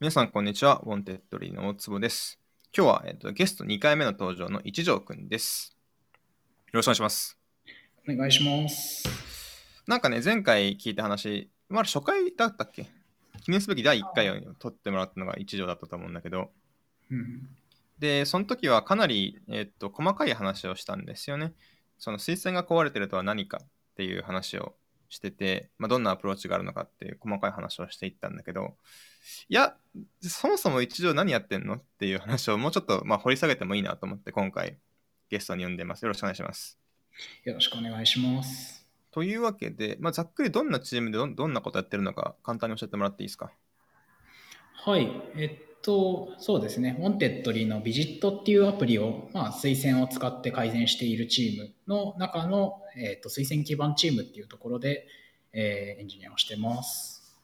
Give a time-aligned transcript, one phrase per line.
[0.00, 0.80] 皆さん、こんにちは。
[0.86, 2.40] ウォンテッドリーの大坪です。
[2.74, 5.76] 今日は、えっと、ゲスト2回目の登場の一条くんです。
[6.14, 6.16] よ
[6.72, 7.38] ろしくお願いします。
[8.08, 9.06] お願いします。
[9.86, 12.86] なんかね、前回聞いた話、まだ初回だったっけ？
[13.42, 16.50] 記念すべき第1回を取ってもらったのが一条だったと思うんだけど、
[17.10, 17.50] うん。
[17.98, 21.52] で、その時はかなり、えっと、細かい話をしたんですよね。
[21.98, 24.76] その推薦が壊れてるとは何かっていう話を
[25.10, 28.76] してて、まあ、どんなアプローチがあるのかっていう細かい話をしていったんだけど、
[29.50, 29.76] いや、
[30.22, 34.78] そもそも一条何やってんのっていう話をもうちょっとまあ掘り下げてもいいなと思って今回
[35.28, 36.02] ゲストに呼んでます。
[36.02, 36.78] よろしくお願いします。
[37.44, 38.88] よろしくお願いします。
[39.10, 43.50] というわけで、まあ、ざっくりどんなチームでどんどんなことやってるのか簡単に教えてもらっていいですか？
[44.74, 45.10] はい。
[45.36, 46.96] えっと、そうですね。
[47.00, 55.06] ウォンテッドリーのビジットっていうアプリを、まあ、推薦を使って改善しているチームの中の、えっと、推薦基盤チームっていうところで、
[55.52, 57.36] えーエンジニアをしてます。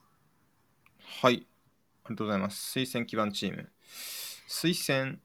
[1.23, 1.35] はい。
[1.35, 2.79] ありがとうございます。
[2.79, 3.69] 推薦基盤チーム。
[4.49, 5.19] 推薦、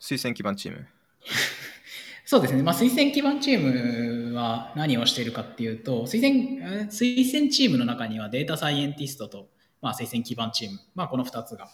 [0.00, 0.86] 推薦基盤チーム。
[2.24, 2.62] そうですね。
[2.62, 9.50] まあ、推薦基盤チームは何をしているかっていうと、推薦、えー推薦チームの中にはデータサイエンティストと、
[9.82, 11.68] まあ、推薦基盤チーム、まあ、この2つが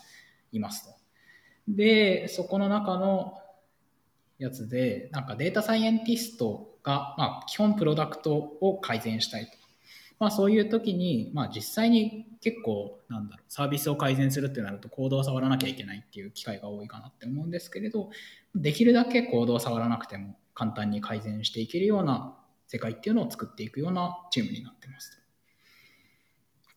[0.51, 0.95] いますと。
[1.69, 3.35] で、そこの中の
[4.39, 9.53] やつで、なんかデータサイエンティストが、まあ、基本プロダクトを改善したいと。
[10.19, 18.11] まあ、そういう時に、まあ、実際に結構、なんだろう、サービスを改善するってなると、コードを触らなきゃいけないっていう機会が多いかなって思うんですけれど、
[18.55, 22.37] できるだけコードを触らなくても簡単に改善していけるような
[22.67, 25.23] 世界っていうのを作っていくようなチームになってます。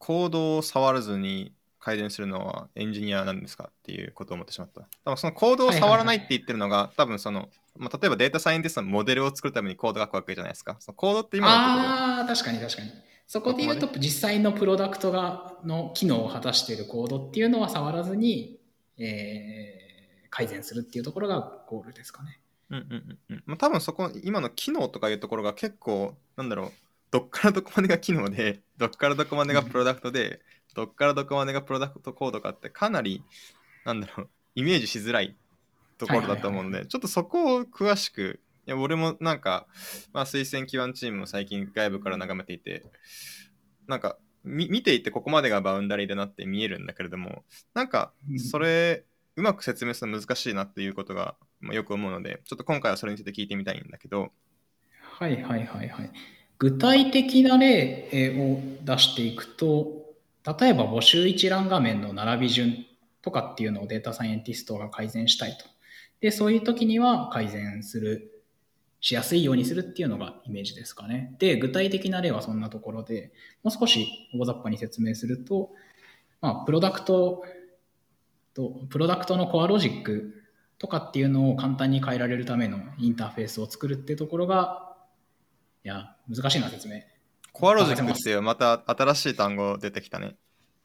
[0.02, 4.82] コードを触らずに改善するのはエンジニアなんですかっていうことを思ってしまった。
[5.06, 10.78] 多分そのコードを触らないって言ってるのが、多分その、まあ、例えばデータサイエンティストのモデルを作るためにコードが書くわけじゃないですか。
[10.80, 12.92] そのコードって今のところああー、確かに確かに。
[13.28, 18.60] そこで言うと、実際のプロダクトがの機能を果たしているコードっていうのは触らずに、
[18.98, 19.82] えー
[20.32, 22.40] 改善するっていうところがゴールですかね。
[22.72, 26.72] うんうんうんうんまあ、多分そこ今の機能とかいうところが結構なんだろう
[27.12, 30.42] どっからどこまでが機能で どっからどこまでがプロダクトで
[30.74, 33.24] どっからどこまでがプロダクトコードかってかなり
[33.86, 35.36] なんだろうイメージしづらい
[35.98, 39.68] ところだと思うので、ちょっとそこを詳しくいや俺もなんか、
[40.14, 42.84] まあ、推薦基盤チームを最近外部から眺めていて
[43.88, 48.40] なんかみ見ていてここまでがバウンダリーだなって見えるんだけれどもなんかうん。
[48.40, 49.06] それ
[49.36, 54.32] うまく説明するの難しいなっていうことが、まあ、よく思うのでちょっと今回はそれについて聞いてみたいんだけど。
[55.00, 56.12] はいはいはいはい。
[56.62, 60.14] 具体的な例を出していくと、
[60.46, 62.86] 例えば募集一覧画面の並び順
[63.24, 65.66] とかっていうのをデータサイエンティストが改善したいと。
[66.20, 68.44] で、そういう時には改善する、
[69.00, 71.36] しやすいようにするっていうのがイメージですかね。
[71.40, 73.34] で、具体的な例はそんなところで、
[73.64, 75.72] もう少し大雑把に説明すると、
[76.42, 77.44] まあ、プロダクト
[78.54, 80.44] と、プロダクトのコアロジック
[80.78, 84.88] とかっていうのを簡単に変えられるためのインターフェースを作るっていうところが、
[85.84, 87.02] いや、難しいな、説明。
[87.52, 90.36] コアロジックっていうまた新しい単語出てきたね。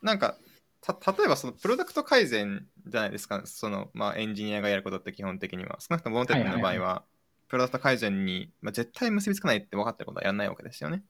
[0.02, 0.36] なんか
[0.80, 3.42] た例えばそのプロダクト改善じゃないですか。
[3.44, 5.78] その、まあ、エンジニアがやることって基本的には。
[5.80, 7.16] 少なくともウォンテッドリーの場合は,、はい
[7.48, 11.02] プロダクト改善に、まあ、絶対結びつかないって分かってることはやらないわけですよね。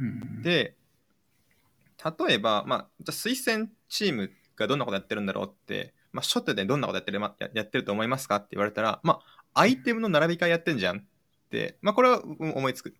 [0.00, 0.74] うん、で
[2.26, 9.20] 例えば、まあ、じゃあ推薦チームがどんなことやってるんだろうって、まあ、初手でどんなことやってるまややってると思いますかって言われたら、ま
[9.54, 11.04] あ、アイテムの並び替えやってんじゃんっ
[11.50, 12.94] て、まあ、これはうん思いつく。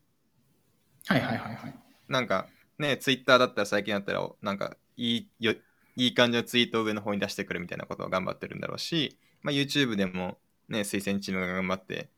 [1.09, 1.75] はいはいはいはい。
[2.09, 2.47] なんか
[2.79, 5.55] ね、ツイッターだったら最近だったら、なんかいいよ
[5.97, 12.11] いい感じのツイートを上の方に出してくるみたいなことを頑張ってるんだろうし、まあ、YouTube でもね、推薦チームが頑張って、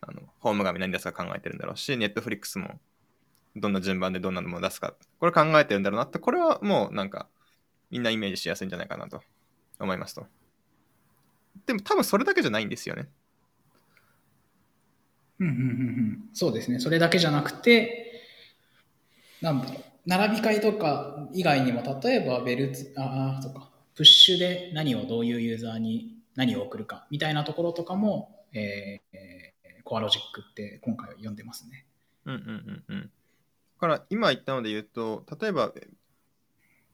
[0.00, 2.80] あのホーム画面何出すか考えてるんだろうし、Netflix も
[3.56, 7.28] どんな順番でどんなのも出すか、これ考えてるんだろうなって、これはもうなんか
[7.90, 9.20] みんなイメージしやすいんじゃないかなと
[9.78, 10.26] 思いますと。
[11.66, 13.08] でも多分それだけじゃないんですよね。
[15.40, 16.78] うんうんうんうん、そうですね。
[16.78, 18.13] それだけじゃなくて、
[19.44, 29.54] なんだろう、並び替えとか以外にも、例えばベルツ、ああ、そうか、プッシュで何をどういうユーザーに何を送るかみたいなところとかも、えーえー
[29.84, 31.84] コアロジックって今回は読んでますね。
[32.24, 33.02] うんうんうんうん。
[33.02, 33.08] だ
[33.78, 35.74] から今言ったので言うと、例えば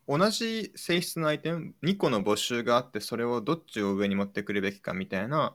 [0.09, 5.55] 同じ性質のアイテム、2個の募集があって、それをどっちを上に持ってくるべきかみたいな、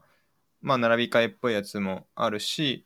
[0.61, 2.85] まあ、並び替えっぽいやつもあるし、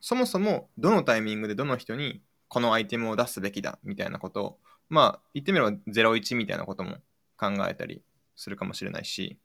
[0.00, 4.58] そもそもどのタイミングでどの人にこのアイテムを出すべきだみたいなことを、
[4.88, 6.96] まあ、言ってみれば01みたいなことも
[7.36, 8.02] 考えたり
[8.36, 9.38] するかもしれないし、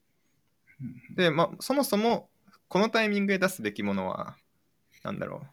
[1.15, 2.29] で、まあ、そもそも
[2.67, 4.35] このタイミングで出すべきものは、
[5.03, 5.43] なんだろ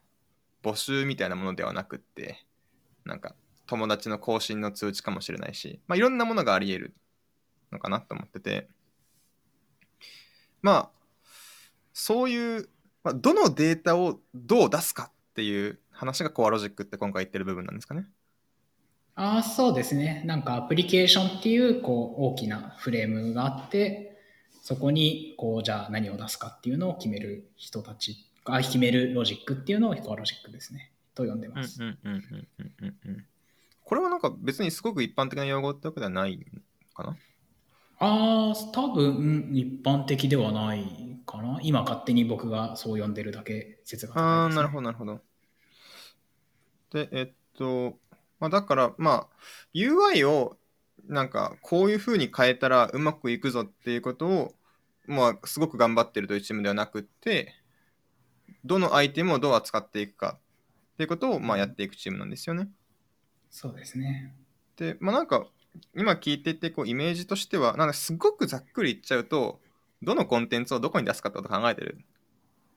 [0.64, 2.44] う、募集みたいなものではなくって、
[3.05, 3.35] なんか、
[3.67, 6.94] 友達の更新の通知かもしれないし、まあ、いろんなものがあり得る
[7.73, 8.69] のかなと思ってて。
[10.62, 11.00] まあ
[11.93, 12.69] そういう、
[13.02, 18.06] まあ、どのデータをどう出すかっていう話がコアロジックって今回言ってる部分なんですかね。
[19.14, 20.23] ああ、そうですね。
[20.25, 24.19] なんかアプリケーションっていうこう大きなフレームがあって、
[24.62, 30.91] そこにこうじゃあ何を出すかっていうのを決める人たちが決めるロジックっていうのをコアロジックですね。
[31.14, 31.82] と呼んでうんます。
[31.82, 32.20] うんうんうん
[32.58, 33.26] うんうんうん
[33.85, 36.38] これはなんか別にすごく一般的な用語ってわけではない
[36.94, 37.17] かな？
[37.99, 41.58] ああ、多分一般的ではないかな。
[41.62, 44.56] 今勝手に僕がそう呼んでるだけ説がああ、高いです、ね。
[44.56, 45.20] なるほど、なるほど。
[46.93, 47.99] で、えっと、
[48.39, 49.27] まあ、だから、まあ、
[49.75, 50.57] UI を
[51.07, 54.55] なんかこういう風に変えたらうまくいくぞっていうことを、
[55.07, 57.55] まあ、すごく頑張ってるというチームではなくって、
[58.65, 60.39] どのアイテムをどう扱っていくか
[60.95, 62.69] っていうことを、まあ、やっていくチームなんですよね。
[63.51, 64.35] そうですね。
[64.77, 65.47] で、まあ、なんか
[65.95, 69.61] 今聞いててこうイメージとしてはなんかすごくざっくり言っちゃうと
[70.03, 71.99] どのコンテンツをどこに出すかってことを考えてる、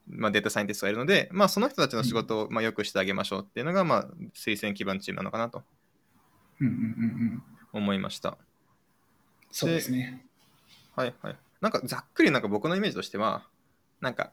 [0.06, 5.62] まあ、データサイエンティストがいるので、まあ、その人たちの仕事をまあよくしてあげましょうっていうのが、まあ、推薦基盤チームなのかなと
[6.60, 6.78] うんうんうんう
[7.36, 7.42] ん。
[7.72, 8.38] 思いました。
[9.50, 10.26] そうですね。
[10.94, 11.36] はいはい。
[11.60, 13.46] なんかざっくりなんか僕のイメージとしては
[14.00, 14.32] なんか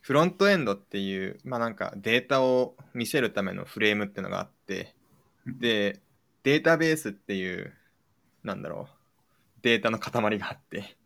[0.00, 4.94] フロントエンドっていう、まあ、なんかデータを見せるためのフレームっていうのがあって
[5.46, 6.00] で
[6.42, 7.72] データベースっていう
[8.42, 8.94] なんだろう
[9.62, 10.96] データの塊があって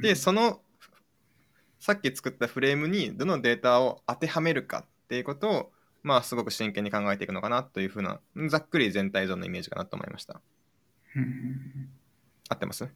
[0.00, 0.60] でその
[1.82, 5.72] さっき作ったフレームにどのデータを当てはめるかっていうことを
[6.04, 10.40] まあすごく真剣に考えていくのかなというふうなざっくり全体像のイメージかなと思いました。
[12.48, 12.88] 合ってます？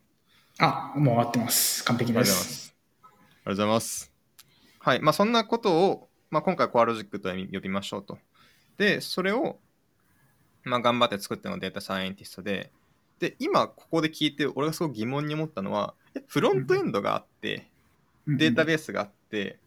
[0.61, 1.85] あ、もう終わってます。
[1.85, 2.67] 完璧ありがとうございまです。
[2.69, 4.13] すありがとうございます。
[4.79, 5.01] はい。
[5.01, 8.19] まあそんなことを、まあ、今回コアロジックと呼びましょうと。
[8.77, 9.59] でそれを
[10.63, 12.71] まあ頑張って作ったのがデータサイエンティストで。
[13.19, 17.67] で今ここで聞いて俺がすごく疑問に思ったのはえフロントエンドがあって、
[18.27, 19.59] データベースがあって、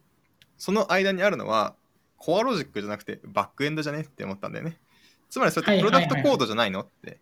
[0.56, 1.74] その間にあるのは、
[2.16, 4.78] コアロジックじゃなくてバックエンドじゃねって思ったんだよね。
[5.30, 7.18] つまりそれってプロダクトコードじゃないのって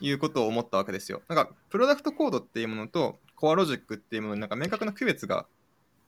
[0.00, 1.22] いうことを思ったわけですよ。
[1.28, 5.46] なんか、プロダクトコードっていうものとコアロジックっていうものになんか明確な区別が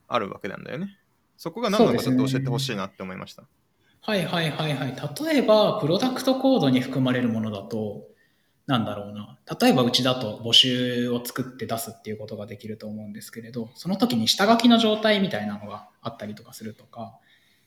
[0.08, 0.98] あるわけなんだよね。
[1.36, 3.44] そこが何なのかちょっと教えてほしいなって思いました。
[4.02, 4.96] はいはいはいはい。
[5.24, 8.06] 例えば、プロダクトコードに含まれるものだと、
[8.66, 9.38] なんだろうな。
[9.60, 17.18] 例えば、うちだと募集を作って出すっていうことができると思うんですけれど、その時に下書きの状態みたいなのがあったりとかするとか、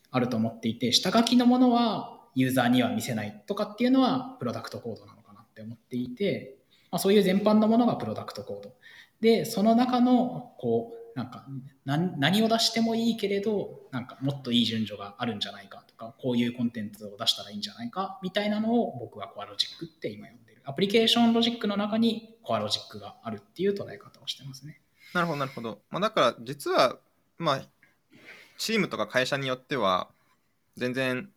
[0.10, 6.58] あると思っていて、下書きのものはユーザーには見せないとかっていうのはプロダクトコードなのかなって思っていて、
[6.90, 8.74] まあ、そういう全般のものがプロダクトコード。
[9.22, 11.48] で、その中の、こう、なんか
[11.84, 24.82] 何を出してもいいけれどなんかもっといい順序があるんじゃないかとかこういうコンテンツを出したらいいんじゃないかみたいなのを僕はコアロジックって今呼んでアプリケーションロジックの中にコアロジックがあるっていう捉え方をしてますね
[25.14, 25.80] なるほど、なるほど。
[25.90, 26.98] まあ、だから、実は、
[27.38, 27.62] まあ、
[28.58, 30.10] チームとか会社によっては、
[30.76, 31.30] 全然、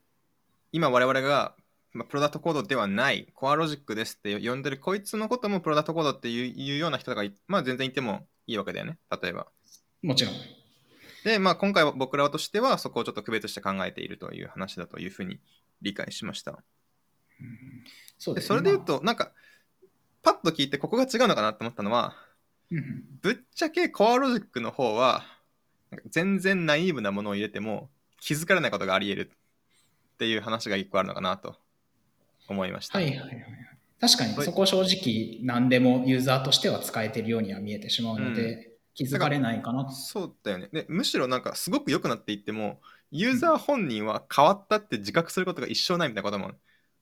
[0.72, 1.54] 今我々が、
[1.92, 9.46] まあ、プロダクトコードではない、コアロジックですって呼んでる、こいつのこともプロダクトコードっていうような人がい、まあ、全然いてもいいわけだよね、例えば。
[10.02, 10.34] もちろん
[11.24, 15.38] で、まあ、今回は僕らとしては、そこをちょっと区別して考えているという話だというふうに
[15.82, 16.64] 理解しました。
[17.40, 19.32] でそうですそれで言うと、なんか、
[20.22, 22.14] パッと聞いてここが違うのかなって思ったのは、
[22.70, 23.04] うんうん。
[23.22, 25.24] ぶっちゃけコアロジックの方は
[26.06, 29.30] 全然ナイーブなものを入れても気づかれないことがあり得る
[30.14, 31.56] っていう話が一個あるのかなと
[32.48, 32.98] 思いました。
[32.98, 33.44] はいはいはいはい。
[34.00, 39.92] 確かにそこ正直何でもユーザーとしては使えてるようには見えてしまうので、気づかれないかなと。
[39.92, 40.68] そうだよね。
[40.72, 40.86] で。
[40.88, 42.80] むしろなんかすごく良くなっていっても
[43.10, 46.52] ユーザー本人は変わったって自覚することが一生ないみたいなことも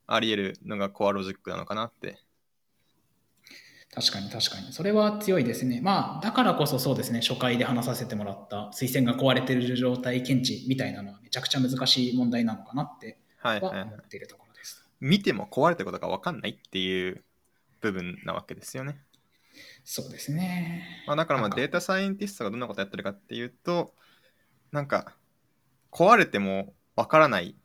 [0.08, 2.18] あり得るのがコアロジックなのかなって。
[3.94, 4.72] 確かに確かに。
[4.72, 5.80] それは強いですね。
[5.82, 14.84] まあ、だからこそそうですね、初回で話させてもらった推薦が壊れてる状態検知みたいなのはめちゃくちゃ難しい問題なのかなってはいはい、はいは思っているところです。
[15.00, 17.22] 見ても壊れてることが分かんないっていう
[17.80, 18.98] 部分なわけですよね。
[19.84, 21.04] そうですね。
[21.06, 23.94] まあ、だからまあデータサイエンティストがどんなことやってるかっていうと
[24.72, 25.16] なんか
[25.90, 27.56] 壊れてもわからない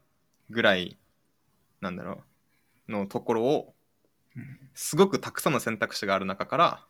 [0.49, 0.97] ぐらい
[1.81, 2.32] なんだろう
[2.87, 3.75] のところを
[4.35, 4.59] うん。
[4.73, 6.85] すごくたくさんの選択肢がある中から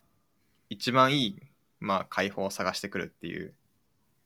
[0.70, 1.40] 一番いい
[1.80, 3.54] まあ解放を探してくるっていう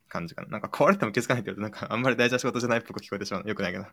[0.07, 0.47] 感じかな。
[0.49, 3.49] なんか壊れても気づかないって言うとなんかあんまり大事な仕事じゃないっぽく聞こえてしまうの。
[3.49, 3.85] よくないけど。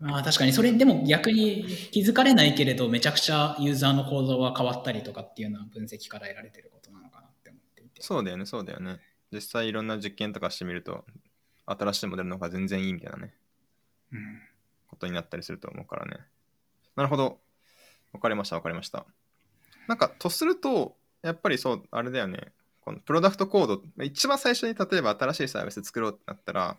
[0.00, 8.02] まあ確かに、それでも逆に気づかれないけれど、めちゃくちゃユーザーの行動が変わったりとかっていうのは分析から得られてることなのかなって思っていて。
[8.02, 9.00] そうだよねそうだよね。
[9.32, 11.04] 実際いろんな実験とかしてみると
[11.66, 13.34] 新しいモデルの方が全然いいみたいなね。
[14.12, 14.40] うん。
[14.88, 16.24] ことになったりすると思うからね。
[16.96, 17.38] なるほど。
[18.12, 19.04] わかりました、わかりました。
[19.88, 22.52] なんか、とすると、やっぱりそう、あれだよね。
[22.80, 26.76] このプロダクトコード、一番最初に例えば新しいサービス作ろうってなったら、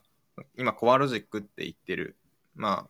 [0.57, 2.15] 今、コアロジックって言ってる、
[2.55, 2.89] まあ、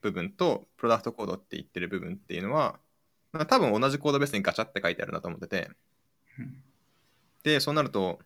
[0.00, 2.78] 部分と、プロダクトコードって言ってる部分っていうのは、
[3.32, 5.70] まあ多分同じコードベースにガチャって書いてあるなと思ってて、
[6.38, 6.62] うん
[7.42, 8.20] で、そうなると、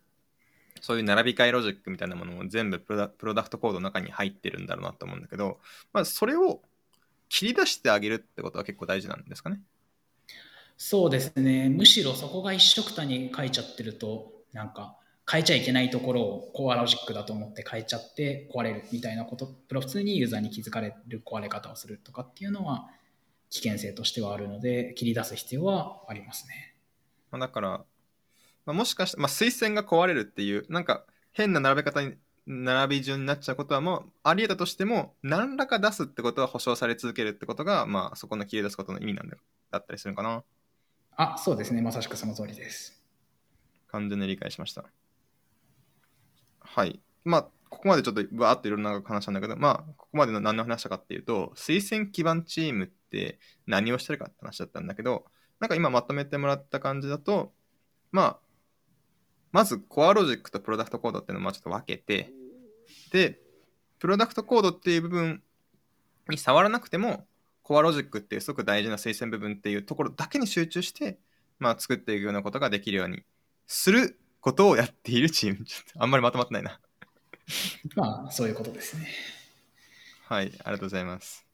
[0.81, 5.59] そういう並び替えロジックみたいなものも全部プロダプロダクトコードの中に入ってるんだろうなと思うんだけど、
[5.91, 6.61] まあ、それを
[7.29, 9.59] 切り出してあげるってことは結構大事なんですかね？
[10.77, 11.69] そうですね。
[11.69, 14.95] むしろそこが一緒くたに書いちゃってると、なんか
[15.29, 22.87] 変えちゃいけないところをコアロジックだと思って変えちゃって壊れるみたいなこと、プロ普通にユーザーに気づかれる壊れ方をするとかっていうのは
[23.49, 26.75] 危険性としてはあるので、切り出す必要はありますね。
[27.31, 27.85] まあ、だから、ま
[28.67, 32.13] あ、もしかして、まあ、推薦が壊れるっていう、なんか変な並べ方に、
[32.47, 39.35] 並び順になっちゃうことはもうあり得たとしても、何らか出すってことは保証され続けるってことが、まあ、そこの切り出すことの意味なんだ
[39.69, 40.43] だったりするのかな？
[41.17, 41.81] あ、そうですね。
[41.81, 43.01] まさしくその通りです。
[43.89, 44.85] 完全に理解しました。
[46.59, 47.01] はい。
[47.25, 55.25] まあ、ここまでちょっとバーっといろんな話したんだけど、まあ、ここまでの何の話したかっていうと、推薦基盤チームって何をしてるかって話だったんだけど、
[55.59, 57.51] なんか今まとめてもらった感じだと、
[58.11, 58.39] まあ、
[59.51, 62.31] まずコアロジックとプロダクトコードっていうのをまあちょっと分けて、
[63.11, 63.39] で、
[63.99, 65.41] プロダクトコードっていう部分
[66.29, 67.25] に触らなくても、
[67.63, 71.19] コアロジックっていうすごく大事な推薦部分っていうところだけに集中して、
[71.59, 73.23] まあ、作っていくようなことができるように
[73.65, 75.65] することをやっているチーム。
[75.65, 76.79] ちょっとあんまりまとまってないな。
[77.95, 79.07] まあ、そういうことですね。
[80.27, 81.45] はい、ありがとうございます。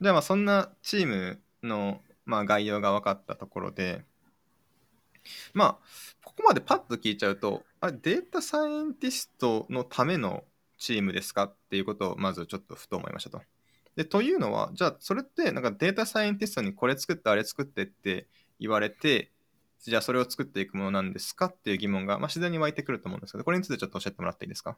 [0.00, 4.04] じゃあまあそんなチームの、まあ、概要が分かったところで、
[5.52, 5.78] まあ、
[6.24, 10.44] ここまでパッと聞いちゃうと、あデータサイエンティストのための
[10.78, 13.40] チームですかっていうことをまずちょっとふと思いましたと。
[13.96, 18.26] で、というのは、じゃあそれってなんかデータサイエンティストにこれ作ってあれ作ってって
[18.58, 19.30] 言われて、
[19.80, 24.76] じゃあそれを作っていくものなんですかっていう疑問が、まあ、自然に湧いてくると思うんですけど、これについてちょっと教えてもらっていいですか？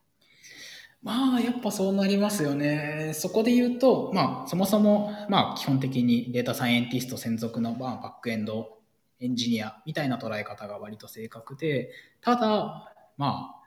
[1.02, 3.12] まあ、やっぱそうなりますよね。
[3.14, 8.75] そこで言うと、まあ、そもそも、まあ、基本的にデータサイエンティスト専属の、まあ、バックエンド
[9.20, 13.62] エンジニアみたいな捉え方が割と正確で、ただ、まあ、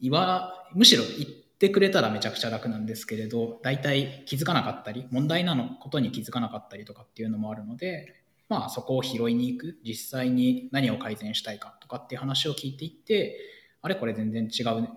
[0.00, 13.38] いわ、むしろ言ってくれたらめちゃくちゃ楽なんですけれど、大体気づかなかったり、問題なのことに気づかなかったりとかっていうのもあるので、まあ、そこを拾いに行く、実際に何を改善したいかとかっていう話を聞いていって、
[13.80, 14.90] あれこれ全然違うね。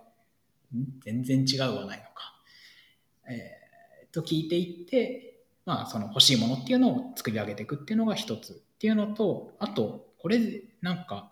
[1.03, 2.41] 全然違うはないのか。
[3.29, 3.65] えー
[4.15, 10.39] と聞いていって、まあ、その欲しいものっていうのを作り上げていくっていうのが一つっていうのと、あと、これ
[10.81, 11.31] なんか、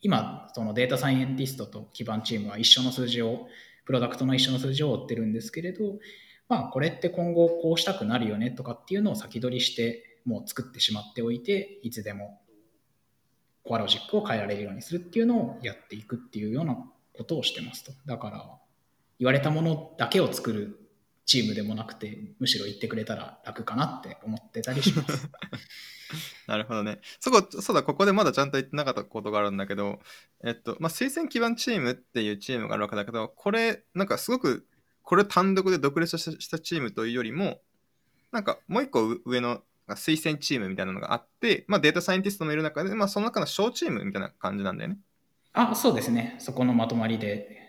[0.00, 3.48] 今、そのデータサイエンティストと基盤チームは一緒の数字を、
[3.84, 5.98] プロダクトの一緒の数字を追ってるんですけれど、
[6.48, 12.40] まあ、これって今後こうしたくなるよねとかっていうのを先取りして、もう作ってしまっておいて、いつでも
[13.62, 16.78] コアロジックを変えられるようにするっていうのをやっていくっていうような
[17.12, 17.92] ことをしてますと。
[18.06, 18.50] だから、
[19.18, 20.85] 言われたものだけを作る
[21.26, 25.28] チームでもなくて、むしろ言ってくれたら楽かなって思ってたりします。
[26.46, 27.00] なるほどね。
[27.18, 30.00] そこ、そうだ、ここでまだちゃんと言ってなかったことがあるんだけど、
[30.44, 34.66] えっと、まあ、推薦基盤チームっていうチームがあるわけだけど、これ、なんかすごく、
[35.02, 37.60] これ単独で独立したチームというよりも、
[38.30, 44.98] なんかもう一個上の推薦チームみたいなのがあって、まあ、データサイエンティストもいる中で、まあ、その中の小チームみたいな感じなんだよね。
[45.52, 46.36] あ、そうですね。
[46.38, 47.65] そこのまとまりで、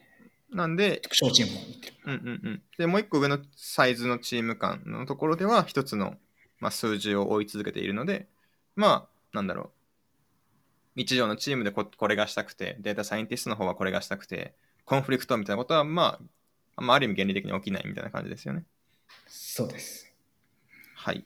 [0.51, 1.93] なんで、小チームも言ってる。
[2.05, 2.61] うんうんうん。
[2.77, 6.15] で、もう一個上のサイズのチーム間のところでは、一つの、
[6.59, 8.27] まあ、数字を追い続けているので、
[8.75, 9.71] まあ、なんだろう。
[10.95, 16.19] 一条のチームでここれがしたくて、データサイエンティストの方はこれがしたくて、コンフリクトみたいなことは、ま
[16.77, 18.63] あ、まあ、ある意味原理的に起きないみたいな感じですよね。
[19.27, 20.11] そうです。
[20.95, 21.25] はい。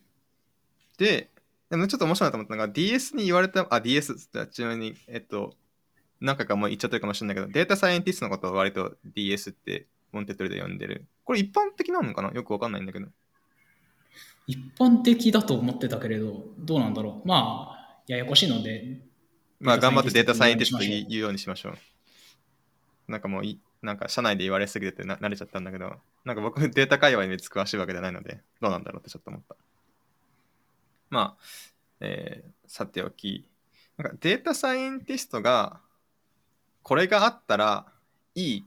[0.98, 1.30] で、
[1.70, 4.16] でもちょっと面白いなと思ったのが、DS に言われた、あ、DS、
[4.52, 5.56] ちなみに、えっと、
[6.22, 11.06] 何回かもう言っちゃってるかもしれないけど、データサイエンティストのことを割と DS ってウォンテッドリーで呼んでる。
[11.26, 12.32] これ一般的なのかな？
[12.32, 13.08] よくわかんないんだけど。
[14.48, 17.28] 一般的だと思ってたけれど、どうなんだろう？
[17.28, 19.00] まあ、ややこしいので、
[19.60, 21.74] まあ、頑張ってデータササイエンティストンティストに言うようにしましょう。
[23.08, 29.56] なんかもうい、なんか社内で言われすぎててな慣れちゃったんだけど、なんか僕データ界隈に詳しいわけじゃないので、どうなんだろうってちょっと思った。
[31.10, 31.44] まあ、
[32.00, 33.46] えーさておき、
[33.98, 35.82] なんかデータサイエンティストが、
[36.84, 37.86] これがあったら
[38.36, 38.66] いい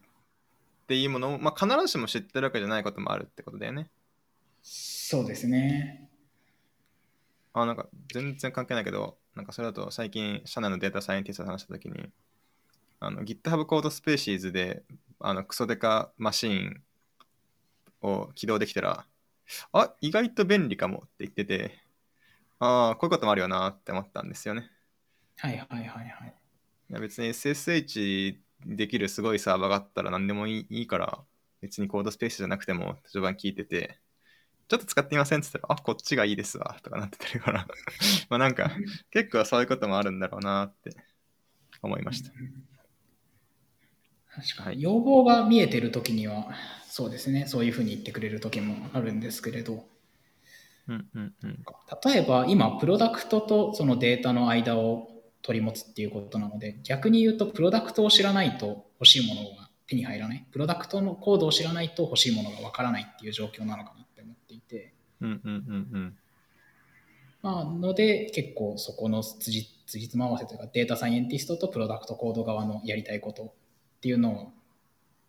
[0.85, 3.88] っていうものを、まあ、必ずしも知ってるわけじゃないこともあるってことだよね。
[4.62, 6.09] そうですね。
[7.52, 12.11] あ、なんか全然関係ないけど、なんかそれだと最近社内のデータサイエンティストと話したときに、
[13.00, 14.83] あの GitHub コードスペーシーズで
[15.21, 16.83] あのクソデカマシーン
[18.02, 19.06] を起動できたら、
[19.73, 21.78] あ、意外と便利かもって言ってて、
[22.59, 24.71] ああ、こういうこともあるよなって思ったんですよね。
[25.37, 26.43] はいはいはいはい。
[26.94, 31.24] いや別に SSH できるすごいサーバーがあったら何でもいいいいから、
[31.60, 34.00] 別にコードスペースじゃなくても序盤聞いてて、
[34.68, 37.52] ちょっと使ってみませんって言ったら、あ、こっちがいいですわ、とかなっててるか。
[37.52, 37.66] ら、
[38.30, 40.96] まあなんか、結構そういうこともあるんだろうなって
[41.82, 42.32] 思いました。
[44.34, 44.76] 確かはい。
[44.76, 46.48] に要望が見えてる時には
[46.88, 47.46] そうですね。
[47.46, 49.84] そういうふうに言ってくれる時もあるんですけれど。
[50.88, 51.64] うんうんうん。
[52.04, 55.13] 例えば今プロダクトとそのデータの間を
[55.44, 66.16] 取り持つっていうことなので逆に言うとプロダクトを知らないと欲しいものが手に入らないプロダクトのコードを知らないと欲しいものがわからないっていう状況なのかなって思っていてうんうんうんうん。
[67.42, 74.52] まあので結構そこの辻辻褄合わせというかデータサイエンティストとプロダクトコード側のやりたいことっていうのを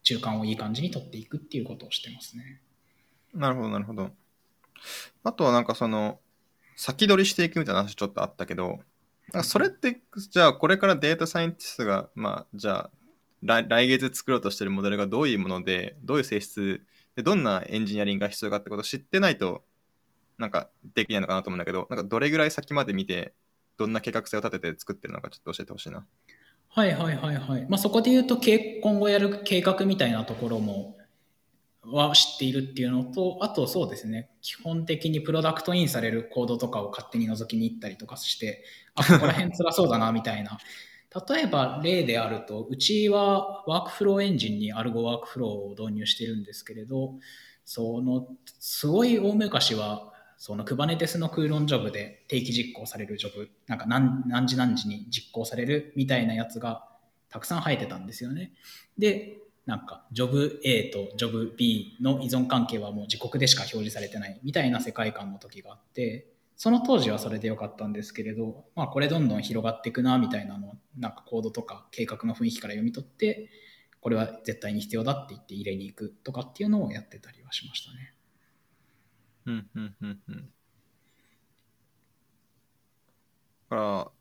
[0.03, 2.62] 中間をいい感じに取っていくっていうことをしてますね。
[3.34, 4.12] なるほど、なるほど。
[5.24, 6.19] あとはなんかその、
[6.77, 8.79] 先取りしていくみたいな話ちょっとあったけど、
[9.34, 12.91] なんかそれって、じゃあこれからデータサイエンティストが、まあ、じゃあ
[13.41, 19.63] 来、来月作ろうとしてるモデルがどういうもので、どういう性質で、どんなエンジニアリングが必要かってことを知ってないと、
[20.38, 23.34] なんかできないのかなと思うんだけど、なんかどれぐらい先まで見て、
[23.77, 26.05] どんな計画性を立てて作ってるのかちょっと教えてほしいな。
[26.70, 27.65] はいはいはいはい。
[27.70, 30.98] まあ、そこで言うと今後やる計画みたいなところも
[31.92, 38.63] は知っているっていうのとあとそうですね基本的にプロダクトインされるコードとかを勝手に覗きに行ったりとかして
[38.96, 40.58] あここら辺辛そうだなみたいな
[41.27, 47.15] 例えば例であるとうちはワークフローエンジンにアルゴワークフローを導入してるんですけれど
[47.63, 48.27] その
[48.60, 56.88] すごい大昔はその Kubernetes のクーロンジョブで定期実行されるジョブ、なんか何何時何時に実行されるみたいなやつが
[57.30, 58.51] たくさん生えてたんですよね。
[58.98, 73.50] で、なんかジョブ A とジョブ B の依存関係はもう自国でしか表示されてないみたいな世界観の時があって、その当時はそれでよかったんですけれど、まあこれどんどん広がっていくなみたいなのなんかコードとか計画の雰囲気から読み取って、
[74.01, 78.13] これは絶対に必要だって言って入れに行くとかっていうのをやってたりはしましたね。
[79.47, 80.36] うんうんうんうん。
[83.69, 84.12] だから、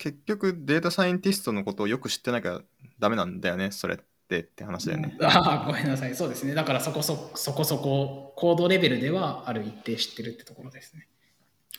[0.00, 2.62] 結局データサイエンティストのことをよく知ってなきゃ
[2.98, 5.14] ダメなんだよね、それってって話だよね。
[5.20, 6.14] ああ、ごめんなさい。
[6.14, 6.54] そうですね。
[6.54, 11.06] だからそこそそこそこ、コードレベルではある一定知ってるってところですね。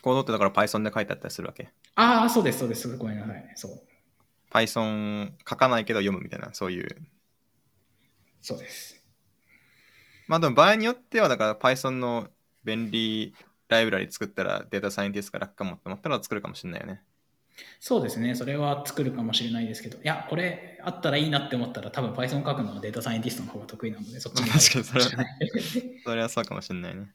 [0.02, 1.68] コードってだから Python で書いてあったりするわけ？
[1.96, 2.96] ああ、そうです、そうです。
[2.96, 3.52] ごめんなさい。
[3.56, 3.82] そう。
[4.52, 6.96] Python 書かないけど読むみたいな、そういう。
[8.40, 9.02] そうです。
[10.28, 12.28] まあでも場合によっては、だから Python の
[12.62, 13.34] 便利
[13.66, 17.02] ライブラリ作ったらデータサイエンティストが楽かもって思ったら作るかもしれないよね。
[17.80, 18.34] そうですね。
[18.34, 25.10] それは作るかもしれないですけど、いや、これあったらいいなって思ったら、多分 Python 書くのはデータサイエンティストの方が得意なので、そっちに 確かにそれは
[26.04, 27.12] それはそうかもしれないね。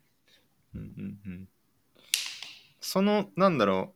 [0.76, 1.50] うんうんうん。
[2.82, 3.94] その、なんだろ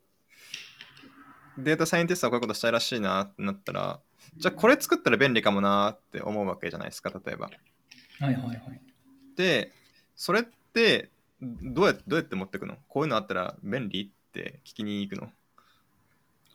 [1.57, 3.99] う、データサイエンティストはこういうことしたいらしいなってなったら、
[4.37, 7.49] じゃあこれ作ったら便利かもなって思うわけじゃないですか、例えば。
[8.19, 8.81] はいはいはい。
[9.35, 9.71] で、
[10.15, 11.09] それって
[11.41, 12.77] どうやどうやって持ってくの？
[12.87, 15.31] こういうのあったら便利って聞きに行くの？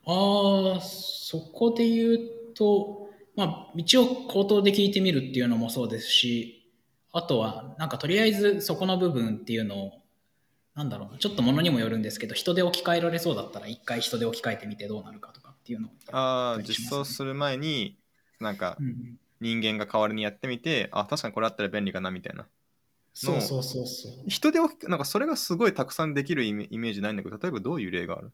[0.06, 2.18] ああ、そこで言う
[2.54, 6.70] と、まあ、一応口頭で聞いてみるっていうのもそうですし、
[7.12, 10.02] あとは、なんかとりあえずそこの部分っていうのを、
[10.74, 17.98] なんだろうな、ちょっとものにもよるんですけど、人で置き換えられそうだったら、一回人で置き換えてみてどうなるかとかっていうのをああ、やったりし実装する前に、
[18.40, 22.48] なんかうん人間が代わりにやってみて、あ、確かにこれあったら便利かなみたいな。
[23.14, 24.12] そうそうそうそう。
[24.28, 28.32] 人で置き、なんかそれがすごいたくさんできるイメージないんだけど、例えばどういう例がある？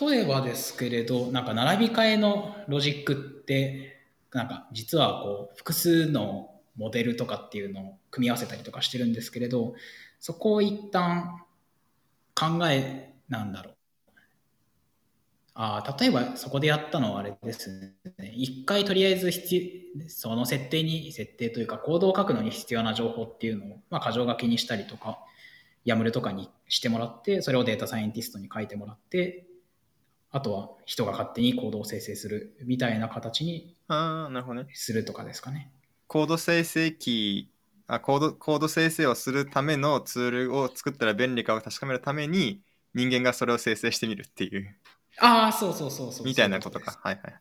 [0.00, 4.00] 例えばですけれど、なんか並び替えのロジックって、
[4.32, 9.74] なんか実はこう複数のモデルとかっていうのを組み合わせたりとかしてるんですけれど、
[10.20, 11.42] そこを一旦
[12.34, 13.74] 考え、なんだろう。
[15.56, 18.32] あ例えばそこでやったのはあれですね。
[18.34, 25.20] 一回とりあえず必その設定に、設定というかコードを書くのに必要な情報っていうのを、まあ、箇条書きにしたりとか、
[25.84, 29.46] ヤムルとかにしてもらって、それをデータサイエンティストに書いてもらって、
[30.30, 33.76] あとは人が勝手にコードを生成するみたいな形に。
[34.72, 35.70] するとかですかね。
[36.06, 37.54] コード生成キー
[37.86, 42.62] あコード、コード生成をするためのツールを作ったら便利かを確かめるために、
[42.94, 44.74] 人間がそれを生成してみるっていう、
[45.20, 46.26] ああ、そうそうそうそう。
[46.26, 46.98] みたいなことか。
[47.02, 47.40] はいはい。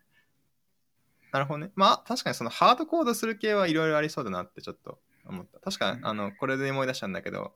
[1.31, 1.71] なるほどね。
[1.75, 5.59] まあ、確かにそのハードコードする系はいろいろありそうだなってちょっと思った。
[5.59, 7.53] 確かに、うんあの、これで思い出したんだけど、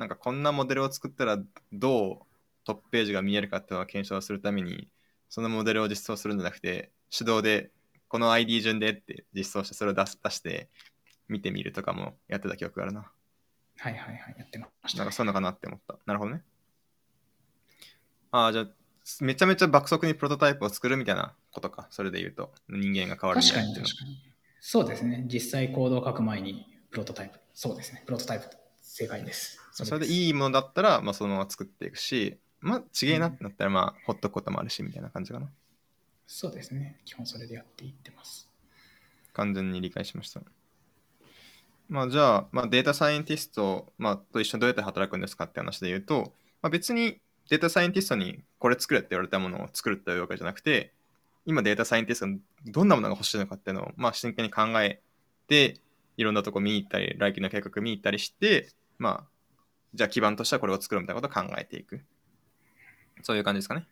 [0.00, 1.38] なんかこんなモデルを作ったら
[1.74, 2.26] どう
[2.64, 4.88] トップページが見えるかっていうのを検証するために、
[5.28, 7.70] そのモデルを実装するんじゃなくて、手動で
[8.08, 10.70] この ID 順でって実装してそれを出す出して
[11.28, 13.12] 見てみるとかもやってた記憶があるな。
[13.76, 15.98] はいはいはい、やってました、なんかそういうのかなって思った。
[16.06, 16.42] なるほどね。
[18.30, 18.66] ああ、じゃあ、
[19.20, 21.88] めちゃめちゃ爆速にプロトタイプを作るみたいなことか。
[21.90, 24.32] それで言うと、人間が変わるみ確かたいなっていうのに確かに。
[24.60, 25.26] そうですね。
[25.30, 27.38] 実際コードを書く前にプロトタイプ。
[27.52, 28.02] そうですね。
[28.06, 28.46] プロトタイプ。
[28.80, 29.59] 正解です。
[29.72, 35.48] それでいいいものだったら、まあ、そのまま作っていくし、まあ、ちげえなってなったら、まあ、ほっとくこともあるし、みたいな感じかな。
[36.26, 36.98] そうですね。
[37.04, 38.48] 基本それでやっていってます。
[39.32, 40.42] 完全に理解しました。
[41.88, 50.92] まあ、じゃあ、まあ、データサイエンティスト、まあ、と一緒にどうやって働くんですかって話で言うと、まあ、別にデータサイエンティストにこれ作れって言われたものを作るっていうわけじゃなくて、
[51.46, 52.34] 今データサイエンティストが
[52.66, 55.00] どんなものが欲しいのかっていうのを、まあ、真剣に考え
[55.48, 55.78] て、
[56.16, 59.39] いろんなとこ見に行ったり、来期の計画見に行ったりして、まあ、
[59.94, 62.02] じゃあ基盤としてはこれを作るみたいなことを考えていく。
[63.22, 63.86] そういう感じですかね。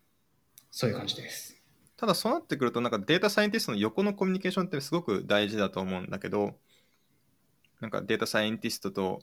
[0.70, 1.56] そういう感じです。
[1.96, 6.54] ただそうなってくるとなんかデータサイエンティストの横のコミュニケーションってすごく大事だと思うんだけど
[7.80, 9.20] なんかデータサイエンティストと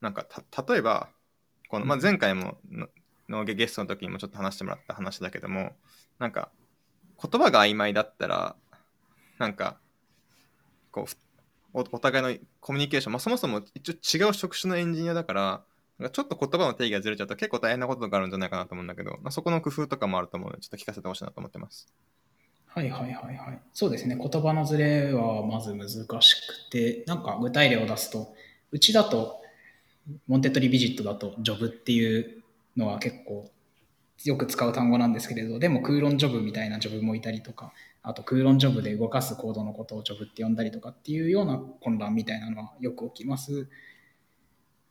[0.00, 1.10] なんかた例えば
[1.68, 2.88] この、まあ、前回もの
[3.28, 5.76] のゲストの時にもちょっと話してもらった話だけども
[6.18, 6.50] なんか
[7.22, 8.56] 言葉が曖昧だったら
[9.38, 9.78] なんか
[10.90, 11.16] こうふ
[11.74, 15.62] おお互いのコミュニケーション、まあ、そもそも一応違う職種のエンジニアだから
[15.98, 21.92] ちょっと言葉の定義がずれちゃうと結構大変なことがあるんじゃないかなと思うんだけど、まあ、そこの工夫とかもあると思うのでちょっと聞かせてほしいなと思ってます。
[22.66, 23.60] はいはいはいはい。
[23.72, 24.16] そうですね。
[24.16, 25.88] 言葉のズレはまず難
[26.22, 28.34] しくて、なんか具体例を出すと、
[28.70, 29.40] うちだと、
[30.28, 32.42] モンテッドリビジットだと、ジョブっていう
[32.76, 33.50] のは結構
[34.24, 43.68] よく使う単語なんですけれど、でも空論ジョブみたいなジョブもいたりとか、あと空論ジョブで動かすコードのことをジョブって呼んだりとかっていうような混乱みたいなのはよく起きます。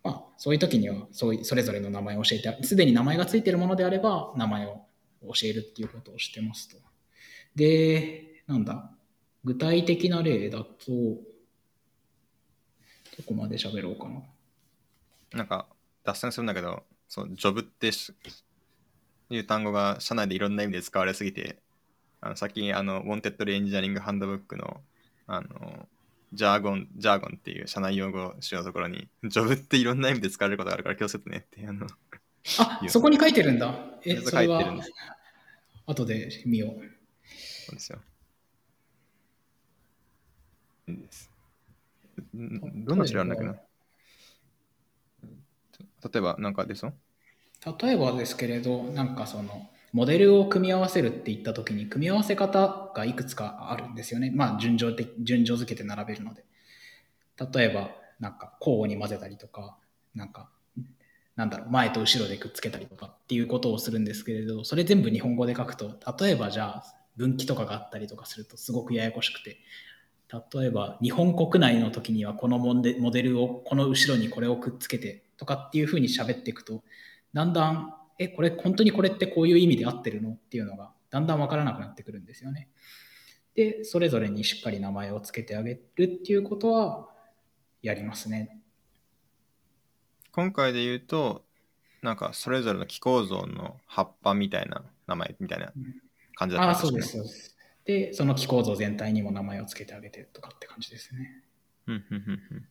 [0.08, 4.86] まあ、そういう時にはそうそれぞれの名前を教えて、すでに名前がついているものであれば、名前を
[5.22, 6.78] 教えるっていうことをしてますと。
[7.56, 8.90] で、なんだ、
[9.44, 11.18] 具体的な例だと、ど
[13.26, 14.22] こまで喋ろうかな。
[15.34, 15.68] なんか
[16.06, 17.92] 脱線するんだけど、そうジョブって
[19.30, 21.58] いう単語が社内でいろんな意味で使われすぎて、
[22.22, 24.80] あのさっきあの、ウォンテッドリーエンジニアリングハンドブックの
[25.26, 25.90] あの
[26.34, 31.88] ジャーゴン、ジャーゴンっていう社内用語集のところに、ジョブっていろんな意味で使われることがあるから気をつけてねってあの
[32.60, 33.74] あそこに書いてるんだ。
[34.04, 34.92] え、書いてそれはるんです
[35.86, 36.72] 後で見よう。
[37.66, 38.00] そうですよ。
[40.90, 41.30] いいです。
[42.36, 43.54] んどんな種類あるんだっけな？
[46.12, 46.94] 例えば、なんか出そう？
[47.82, 54.30] 例えばですけれど、なんかその、モデルを組み合わせるって言ったときに、組み合わせ方がいくつかあるんですよね。
[54.30, 56.46] まあ、順序的、順序付けて並べるので。
[57.52, 59.76] 例えば、なんか交互に混ぜたりとか、
[60.14, 60.52] なんか、
[61.36, 66.84] なんだろう、前と後ろでくっつけたりとかっていうことをするんですけれど、それ全部日本語で書くと、例えばじゃあ、
[67.16, 69.58] 分岐とかがあったりとかするとすごくややこしくて、
[70.32, 76.84] 例えば日本国内の時にはこのモデモデルをこの後ろにこれをくっつけてとかっていうふうに喋っていくと
[77.34, 80.32] だんだんえこれ本当にこれってこういう意味で合ってるの？
[80.32, 82.70] っていうのがだんだん分からなくなってくるんですよね。
[83.56, 87.10] でそれぞれにしっかり名前をつけてあげるっていうことは
[87.82, 88.60] やりますね。
[90.32, 91.44] 今回で言うと、
[92.02, 95.74] なんかそれぞれの気構造の葉っぱみたいな名前みたいな
[96.36, 97.58] 感じだったああんそうですそうです。
[97.86, 101.44] でその気構造全体にも名前をつけてあげてとかって感じですね。
[101.88, 102.68] うんうんうんうん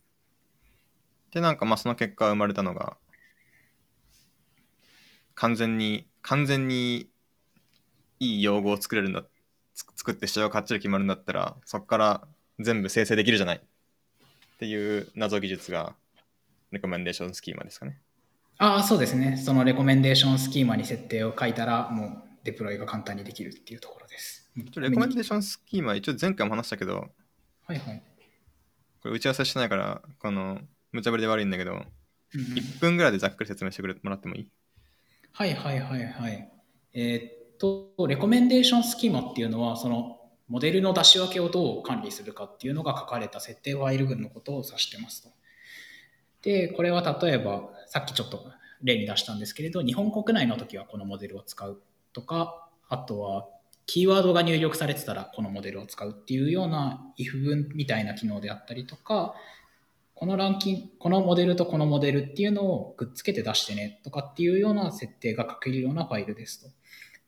[1.29, 2.95] で、なんかまあその結果生まれたのが、
[5.37, 7.09] 完全に、完全に
[8.19, 9.23] いい用語を作れるんだ、
[9.75, 12.27] つ作って仕様がかっちり決まるんだったら、そこから
[12.59, 13.61] 全部生成できるじゃないっ
[14.57, 15.95] ていう謎技術が、
[16.71, 18.01] レコメンデーションスキーマですかね。
[18.57, 19.37] ああそうですね。
[19.37, 24.49] そのレコメンデーションスキーマに設定を書いたらもうデプロイが簡単にできるっていうところです。
[24.55, 27.11] レコメンデーションスキーマ、一応前回も話したけど、
[27.67, 28.03] はいはい。
[29.03, 30.59] これ打ち合わせしてないから、この、
[30.91, 31.87] 無茶ぶりで悪いんだけど、うんうん
[32.55, 34.51] 1分ぐらいでざっくり説明してくれもらってもいい？
[35.31, 36.51] はいはいはいはい。
[36.93, 45.29] えーっと、レコメンデーションスキーマっていうのは、そのモデルの出し分けをどう管理するかっていうのが書かれた設定ファイル群のことを指してますと。
[46.41, 48.45] で、これは例えば、さっきちょっと
[48.81, 51.81] 例に出したんですけれど、日本国内の時はこのモデルを使う
[52.13, 53.47] とか、あとは、
[53.85, 59.33] キーワードが入力されてたらこのモデルを使うっていうような if 文みたいな機能であったりとか、
[60.19, 66.71] このランキング、このモデルとこのモデルっていうのをくっつけて出してねとかっていうような設定が書けるようなファイルですと。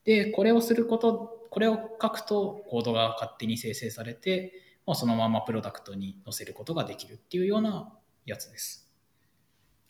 [0.06, 4.54] で、これをすること、これを書くとコードが勝手に生成されて、
[4.88, 7.94] まあ、そのままプロダクトに載せることができるっていうような
[8.26, 8.92] やつです。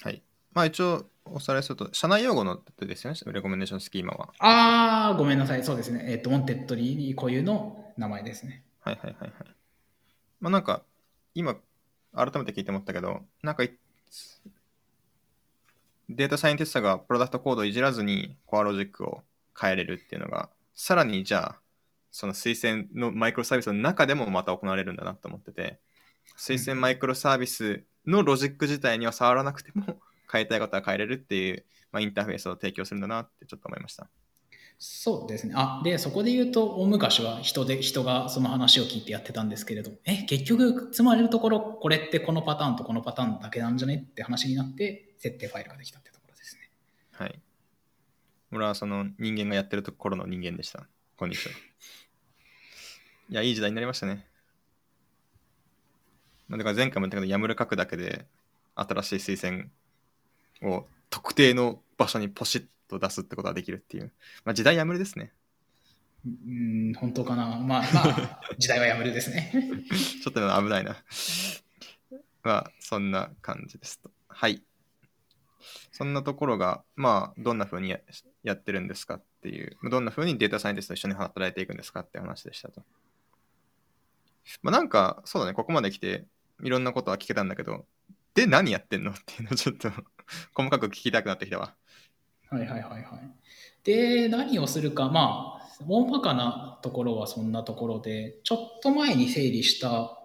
[0.01, 0.21] はい。
[0.51, 4.33] まあ一応おさらいすると、社内用語の手ですよね、レコメンデーションスキーマは。
[4.39, 5.63] あー、ごめんなさい。
[5.63, 6.03] そうですね。
[6.07, 8.65] えっ、と、ウォンテッドリー固有の名前ですね。
[8.81, 9.31] はいはいはいはい。
[10.41, 10.83] まあなんか、
[11.33, 11.55] 今、
[12.13, 13.63] 改めて聞いて思ったけど、なんか、
[16.09, 19.21] データサイエンティストがプロダクトコードをいじらずにコアロジックを
[19.59, 21.59] 変えれるっていうのが、さらにじゃあ、
[22.11, 25.79] その推薦のマイクロサービスの中でもまた行われるんだなと思ってて、
[26.37, 29.99] 推薦マイクロサービスのロジック自体には触らなくても
[30.31, 34.07] 変えたいことは変えれるっていう、まあ、インターフェースを提供するんだなってちょっと思いました。
[34.81, 35.53] そうですね。
[35.57, 46.71] あ、で、そこで言うと、大昔は人で、人がその話を聞いてやってたんですけれど、え、結局、つまりるところ、これってこのパターンとこのパターンだけなんじゃねって話になって、設定ファイルができたってところですね。
[47.11, 47.37] はい。
[48.53, 50.87] 俺はその人間がやってるところの人間でした。
[51.17, 51.51] こんにちは。
[53.29, 54.25] いや、いい時代になりましたね。
[56.49, 58.25] だから前回も言ったけど、やむる書くだけで、
[58.75, 59.69] 新しい推
[60.61, 64.11] 薦を特定の場所にポシッと出すってことができるっていう。
[64.43, 65.31] まあ、時代やむるですね。
[66.25, 67.57] うん、本当かな。
[67.57, 69.51] まあ、まあ、 時代はやむるですね。
[70.21, 70.97] ちょっと危ないな。
[72.43, 74.11] まあ、そんな感じですと。
[74.27, 74.63] はい。
[75.91, 77.99] そんなところが、まあ、どんな風にや
[78.43, 82.83] やってるんですかっていう、どんな風にデータサイエンティストと一緒に働いていくんですかって話でしたと。
[84.61, 86.25] まあ、なんか、そうだね、ここまで来て、
[86.63, 87.85] いろんなことは聞けたんだけど、
[88.33, 89.89] で、何やってんのっていうのをちょっと
[90.53, 91.75] 細かく聞きたくなってきたわ。
[92.49, 93.03] はいはいはいはい。
[93.83, 100.15] で、何をするか、まあ、大まかなところはそんなところで、ちょっと前に整理した、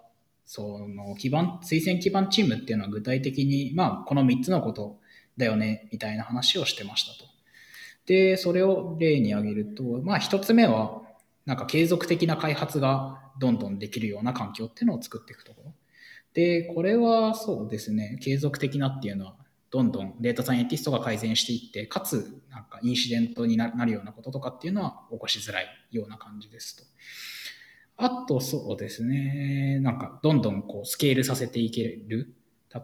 [0.47, 4.99] その基盤、推薦基盤チームっていうのは具体的に、まあ、この3つのこと
[5.37, 7.31] だよね、みたいな話をしてましたと。
[8.07, 11.03] で、それを例に挙げると、まあ、1つ目は、
[11.47, 15.73] なんか継続的な開発がどんどんできるような環境っていうのを作っていくところ。
[16.33, 19.37] で、これはそうですね、継続的なっていうのは、
[19.75, 26.85] どんどんデータサイエンティストが改善していって、かつ、なんかインシデントになるようなこととかっていうのは起こしづらいような感じですと。
[27.97, 32.37] あと、そうですね、なんか、どんどんこうスケールさせていける。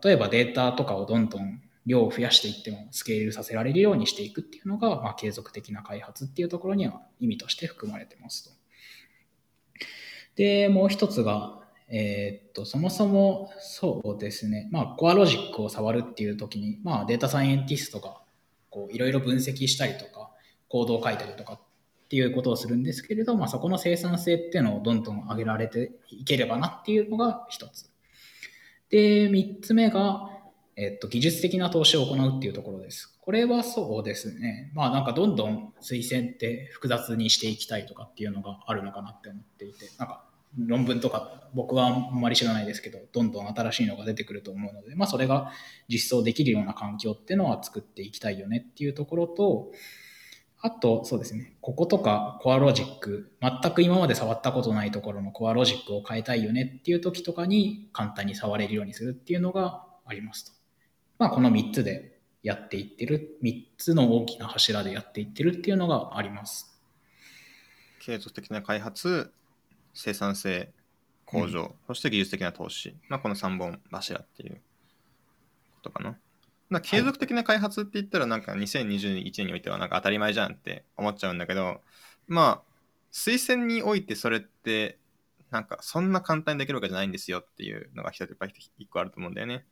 [0.02, 8.50] 例えばデータとかをどんどん量を増やしていってもスケールさせられるようにしていくっていうのが、まあ、継続的な開発っていうところには意味として含まれてますと。
[10.34, 11.59] で、もう一つが、
[11.92, 18.18] えー、っと、そもそもそうですね、まあ、コアロジックを触るっていう時に、まあ、データサイエンティストが
[18.70, 20.30] こういろいろ分析したりとか、
[20.68, 21.60] コードを書いたりとかっ
[22.08, 27.90] ていうことをするんですけれど、まあ、そこの生産性っていうのをどんどん上げられていければなっていうのが一つ。
[28.88, 30.28] で、三つ目が、
[30.76, 33.18] えっと、技術的な投資を行うっていうところです。
[33.20, 34.72] これはそうですね。
[34.74, 40.24] まあなんかどんどん推薦って複雑にしていきたいとかっていうのがあるのかなって思っていて、なんか
[40.58, 45.52] 論文とか僕はあんまり知らないですけどどんどん新しいのが出てくると思うので、まあ、それが
[45.88, 49.70] 実装できるような環境っていうのは作っていきたいよねっていうところと
[50.62, 60.52] あとそうですねこことかコアロジック全く今まで触ったことないところのコアロジックを変えたいよねっていう時とかに簡単に触れるようにするっていうのがありますと。
[61.18, 66.78] まあ、この3つでやっていってる3つの大きな柱でやっていってるっていうのがあります。
[68.00, 69.32] 継続的な開発
[69.94, 70.72] 生産性
[71.24, 74.60] 向上、うん、そして技術的な投資、まあ、この3本柱っていう。
[75.80, 76.18] ことかな。
[76.68, 81.80] な継続的な開発って言ったらなんか2021年においてはなんか当たり前じゃんって思っちゃうんだけど
[82.28, 82.72] まあ
[83.12, 84.98] 推薦においてそれって
[85.50, 88.36] なんかそんな簡単にできるわけじゃないんですよっていうのが一つ
[88.78, 89.64] 一個あると思うんだよね。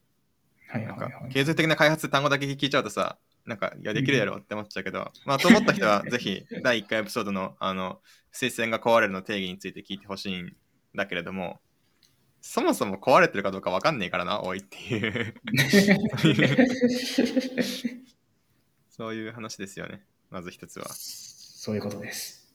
[0.68, 3.16] はいはいはい、なんか継続的な開発単語だけ聞いちゃうとさ
[3.48, 10.54] なんか、いや、できるやろって思っちゃうけど、まあ、と思った人は、ぜひ、第1回エピソードの、あの、推薦が壊れるの定義について聞いてほしいん
[10.94, 11.58] だけれども、
[12.42, 15.34] そもそも壊れてるかどうかわかんねえからな、おいっていう
[18.90, 20.86] そういう話ですよね、まず一つは。
[20.90, 22.54] そういうことです。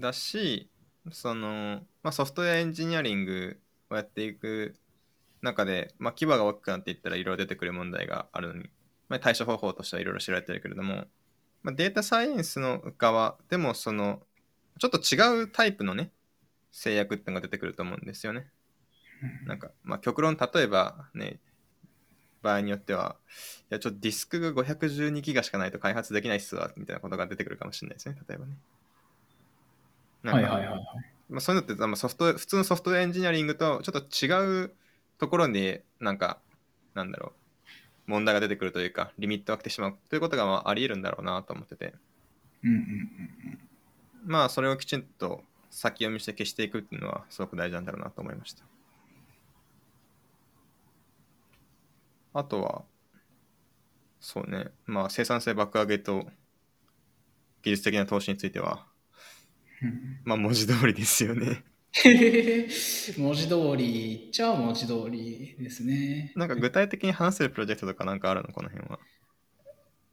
[0.00, 0.70] だし、
[1.10, 3.60] その、まあ、ソフトウェアエンジニアリング
[3.90, 4.76] をやっていく
[5.42, 8.70] 中で、まあ、規模が大きくなっていったらいろいろ出てくる問題があるのに
[9.12, 11.04] まあ、対処方法としてはいろいろ知られてるけれども、
[11.62, 14.20] まあ、データサイエンスの側でもその
[14.78, 16.10] ちょっと違うタイプのね
[16.70, 18.46] 制約っていうのが出てくると思うんですよね。
[19.46, 21.40] なんか、まあ、極論例えばね
[22.40, 23.16] 場合によっては
[23.70, 28.56] いやちょっとディスクが512ギガしかないと開発できないっすわみたいなことが出てくるかもしれないですね例えばね。
[30.24, 30.86] はいはいはい、
[31.28, 34.72] まあ、そういうのって、まあ、ソフト普通のソフトウェアエンジニアリングとちょっと違う
[35.18, 36.38] ところになんか
[36.94, 37.41] なんだろう
[38.06, 41.94] 問題が出てくるというか、リミットが来てしまうということがまああり得るんだろうなと思ってて。
[42.64, 43.58] うんうんうんうん。
[44.24, 48.64] まあ、それをきちんと先読みして消していくっていうのはすごく大事なんだろうなと思いました。
[52.34, 52.82] あとは、
[54.20, 56.26] そうね、まあ、生産性爆上げと
[57.62, 58.86] 技術的な投資については、
[60.24, 61.64] まあ、文字通りですよね
[63.18, 66.32] 文字通り、じゃあ文字通りですね。
[66.36, 68.48] なんか具体的に話せるプロジェクトとかなんかあるの？
[68.52, 68.98] この辺は。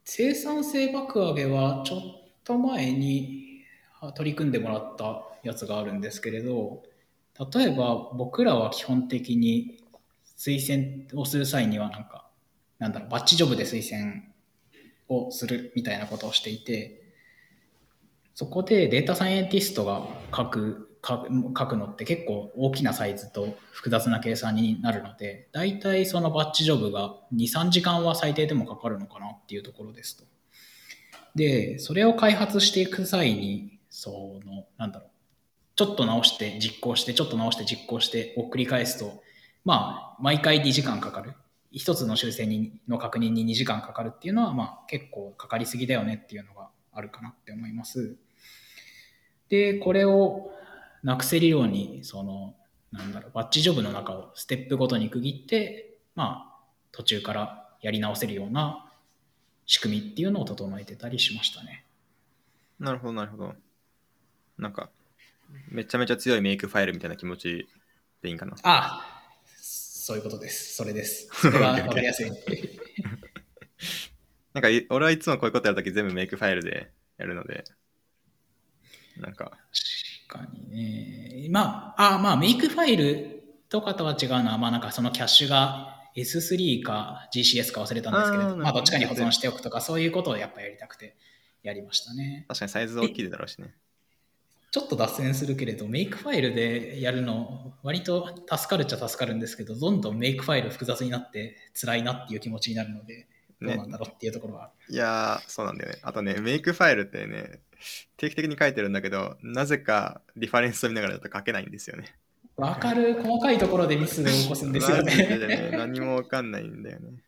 [0.04, 2.00] 生産性爆上げはちょっ
[2.44, 3.62] と前に
[4.16, 6.82] 取り組んでもらったやつがあるんですけれど
[7.54, 9.78] 例えば僕らは基本的に
[10.36, 12.28] 推薦をする際にはなんか
[12.78, 14.22] なんだろうバッチジョブで推薦
[15.08, 17.02] をするみたいなことをしていて
[18.34, 21.18] そこでデータサイエンティストが書く書
[21.66, 30.24] くのって結構大きなサイズと複雑な計算になるので大体そのバッチジョブが23時間は最低でもかかるのかなっていうところですと。
[31.34, 35.10] でそれを開発していく際にそのなんだろう
[35.76, 39.22] ちょっと直して実行してちょっと直して実行してを繰り返すと
[39.64, 41.32] まあ毎回2時間かかる
[41.72, 48.16] 一つの修正にの確認に2時間かかるっていうのはまあ結構かかりすぎだよねっていうのがあるかなって思います。
[49.48, 50.52] でこれを
[51.02, 52.56] なくせるように、その、
[52.92, 56.60] なんだろう、バッチジョブの中をステップごとに区切って、まあ、
[56.92, 58.90] 途中からやり直せるような
[59.66, 61.84] 仕組みっていうのを整えてたりしましたね。
[62.78, 63.54] なるほど、なるほど。
[64.58, 64.90] なんか、
[65.68, 67.68] めちゃめちゃ強いメイクファイルみたいな気持ち
[68.22, 68.54] でいいんかな？
[68.62, 69.22] ああ、
[69.56, 70.76] そういうことです。
[70.76, 71.28] それです。
[71.32, 72.30] それは分かりやすい。
[74.52, 77.64] なんか、俺はいつもこういうことやるとき全部メイクファイルでやるので、
[79.16, 79.56] なんか、
[80.30, 81.48] かにね。
[81.50, 91.16] まあ、あまあ、メイクファイルとかとは違うのは、まあなんかそのキャッシュが S3 か GCS か忘れたんですけれど、まあどっちかに保存しておくとか、そういうことをやっぱやりたくて
[91.62, 92.44] やりましたね。
[92.48, 93.74] 確かにサイズ大きいだろうしね。
[94.72, 103.26] ちょっと脱線するけれど、メイクファイルでやるの、割と助かるっちゃ助かるんですけど、どんどんメイクファイル複雑になって辛いなっていう気持ちになるので、
[103.60, 104.70] どうなんだろうっていうところは。
[104.88, 105.98] ね、いやそうなんだよね。
[106.02, 107.60] あとね、メイクファイルってね、
[108.16, 112.16] 定期的に書いてるんだけど、なぜかリファレンスを見ながらだと書けないんですよね。
[112.56, 115.14] わかる、細かいところでミスを起こすんですよね。
[115.14, 117.22] ね何もわかんないんだよね。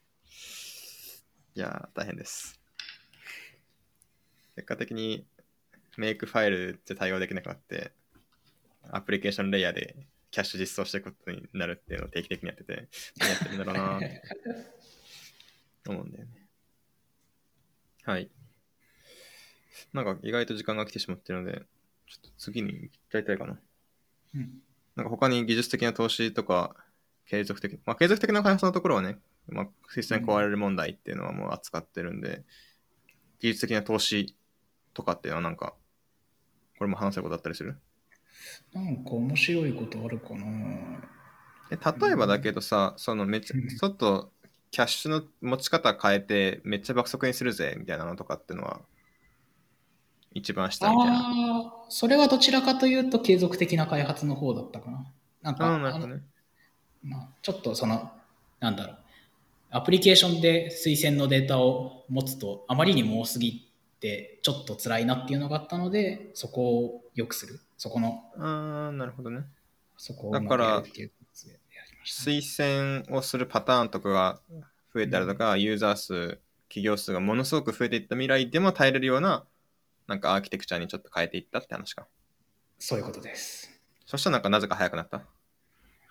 [1.54, 2.58] いや大変です。
[4.56, 5.26] 結果的に
[5.96, 7.92] メイクファイルって対応できなくなって、
[8.90, 9.96] アプリケーションレイヤーで
[10.30, 14.00] キャッシュ実装していくことになるっていうのを定期的にやってて、何やってるんだろうな
[15.90, 16.30] 思うんだよね。
[18.04, 18.30] はい。
[19.92, 21.62] なんか意外と時間が来てしまってるので、
[22.06, 23.58] ちょっと次に行きたいかな。
[24.34, 24.62] うん。
[24.96, 26.76] なんか他に技術的な投資とか、
[27.26, 29.18] 継続的、まあ継続的な開発のところはね、
[29.48, 32.44] まあ、システム壊れる問題っていうのはもう扱ってるんで、
[33.40, 34.36] 技術的な投資
[34.94, 35.74] とかっていうのはなんか、
[36.78, 37.76] これも話せることあったりする？
[38.72, 40.46] なんか面白いことあるかな
[41.70, 44.32] え例えばだけどさ、そのめっちゃ、ちょっと
[44.72, 48.80] キャッシュの持ち方変えてめっちゃ爆速にするぜみたいなのとかっていうのは
[50.34, 51.12] 一番下みたいな。
[51.14, 51.22] あ
[51.66, 55.06] あ、それはどちらかというと継続的な開発の方だったかな。
[55.42, 56.22] なんか、なね、
[57.02, 58.10] まあ、ちょっとその、
[58.60, 58.98] なんだろう、
[59.72, 67.60] アプリケーションで推薦のデータを持つとあまりにも多すぎてちょっと辛いなっていうのがあったので、そこを良くする。
[67.76, 68.24] そこの。
[68.38, 69.42] ああ、なるほどね。
[69.98, 70.82] そこをだから、
[72.04, 72.42] 推
[73.04, 74.40] 薦をするパターンとかが
[74.94, 79.44] 増えたりとか、うん、ユーザー数、企業数がものすごく増えていった未来でも耐えれるような
[80.06, 82.06] なんかアーキテクチャにちょっと変えていったって話か。
[82.78, 83.70] そういうことです。
[84.06, 85.22] そしたらなんかなぜか早くなった？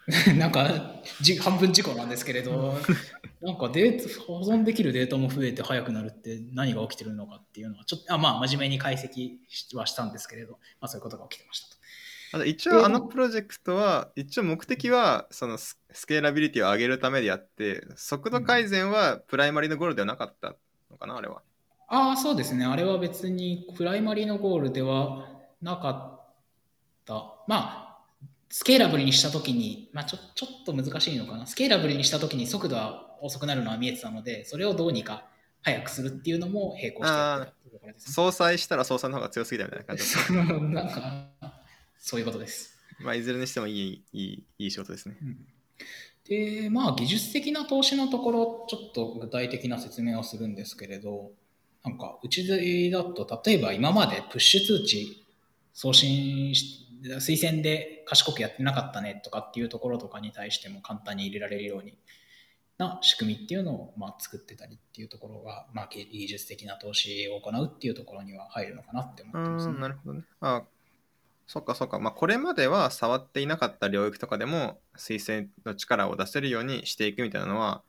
[0.36, 2.76] なんかじ半分事故なんですけれど、
[3.42, 9.38] なんかデータ保存できるデータも増えて早くなるって何が起きてるのかっていうのは、ちょっとあまあ真面目に解析
[9.76, 11.81] はしたんですけれど、まあ、そういうことが起きてましたと。
[12.34, 20.56] あと一応あのプロジェクトは、一応目的はそのスケーラビリティを上げるためであって、速度改善はプライマリーのゴールではなかった
[20.90, 21.42] のかな、あれは。
[21.88, 22.66] ああ、そうですね。
[22.66, 25.28] あれは別にプライマリーのゴールでは
[25.62, 26.22] なかっ
[27.06, 27.14] た。
[27.48, 27.92] まあ、
[28.50, 31.46] スケーラブルにしたときに、まあちょ、ちょっと難しいのかな。
[31.48, 35.26] スケーラブルにしたときに速度は遅くなるのは見えてたので、それをどうにか
[35.64, 40.04] 早くするっていうのも並行してやってたね、相殺したら相殺の方が強すぎたみたいな感じ
[40.74, 41.41] なんか、
[42.02, 42.78] そういうことです。
[43.00, 45.18] まあ、いずれにしてもいい、いい、いい仕事ですね。
[45.22, 45.38] うん
[46.26, 51.32] で、まあ、技術的な投資のところ、ちょっと具体的な説明をするんですけれど、
[51.84, 55.26] なんか、うちだと、例えば今までプッシュ通知
[55.74, 61.98] 送信し、推薦で賢くやってなかったねとかっていうところとかに対しても簡単に入れられるように
[62.78, 70.24] な仕組みっていうのをまあ作ってたりっていうところが、まあ、技術的な投資を行うっていうところには入るのかなって思ってます、ね、なるほどね。
[70.42, 70.64] あ
[71.48, 72.00] そっかそっか。
[72.00, 77.82] まあ、これまでは触っていなかった領域とかでも推薦の力を出せるようにしていくみたいなのは、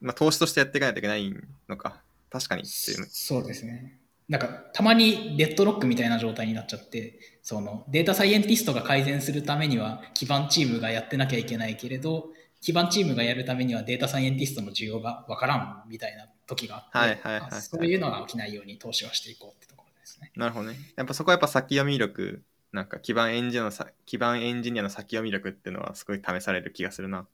[0.00, 1.32] まあ、投資としてやっていかないといけない
[1.68, 2.02] のか。
[2.30, 3.06] 確かにっていう。
[3.10, 3.98] そうですね。
[4.28, 12.28] なんかたまにデッドロックみたいな状態になっちゃってそのデータサイエンティストが改善するためには基盤チームがやってなきゃいけないけれど
[12.62, 19.81] 基盤チームがやるためにはデータサイエンティストの需要がわからんみたいな時があって、はいはいはいはいそういうのが起きないように投資はしていこうってとこ
[20.22, 20.32] ね。
[20.36, 20.76] なるほどね。
[20.96, 22.42] やっぱそこはやっぱ先読み力、
[22.72, 27.26] なんか基盤エンジニアのさ基盤エンジニアの先読み力っていうのはすごい試される気がするな。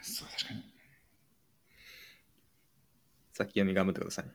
[0.00, 0.62] そう確かに
[3.32, 4.24] 先読み頑張ってください。
[4.26, 4.28] い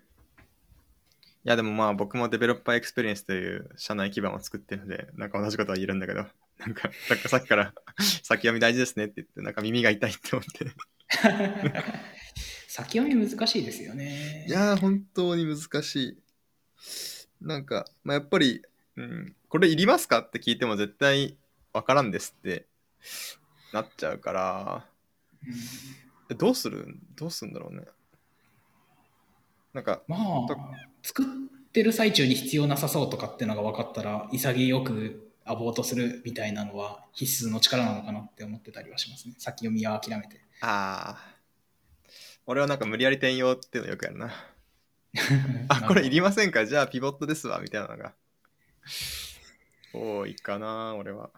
[1.50, 6.26] やでもまあ僕もデベロッパーエクスペリエンスという社内基盤を作ってるので、なんか同じことは言えるんだけど、
[6.58, 10.66] なんか、なんかさっきから 先読み大事ですねって言って、なんか耳が痛いって思って。
[12.68, 14.46] 先読み難しいですよね。
[14.48, 16.18] いやー、本当に難しい。
[17.42, 18.62] なんか、まあ、やっぱり、
[18.96, 20.20] うん、これいりますか？
[20.20, 21.38] って聞いても絶対
[21.74, 22.66] わからんですって
[23.74, 24.86] なっちゃうから、
[25.46, 25.54] うん
[26.30, 26.98] えどうする？
[27.16, 27.84] どうするんだろうね。
[29.74, 30.46] なんか、まあ、
[31.02, 31.26] 作っ
[31.72, 39.36] てる最中に必要なさそうとかっていうのが分かったら、潔くアボートするみたいなのは必須の力なのかなって思ってたりはしますね。
[39.38, 40.42] 先読みは諦めて。
[40.60, 41.36] ああ、
[42.46, 44.34] 俺はなんか無理やり転用っていうのよくやるな。
[45.70, 46.66] あ、これいりませんか？
[46.66, 48.14] じゃあピボットですわ、みたいなのが。
[49.94, 51.32] 多いかな、俺は。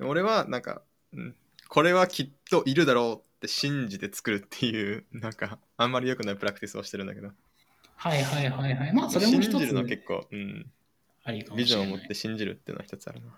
[0.00, 0.82] 俺はなんか、
[1.12, 1.36] うん、
[1.68, 7.32] これはきっといるだろうって信じて作るっていう、 なんか、あんまり良くないプラクティスをしてるんだけど。
[7.96, 8.92] はいはいはいはい。
[8.92, 10.70] まあ、それも一信じるの結構、うん、
[11.24, 11.64] ありかもビ。
[11.64, 13.32] ジョンを持って信じるっていうのは一つあるな。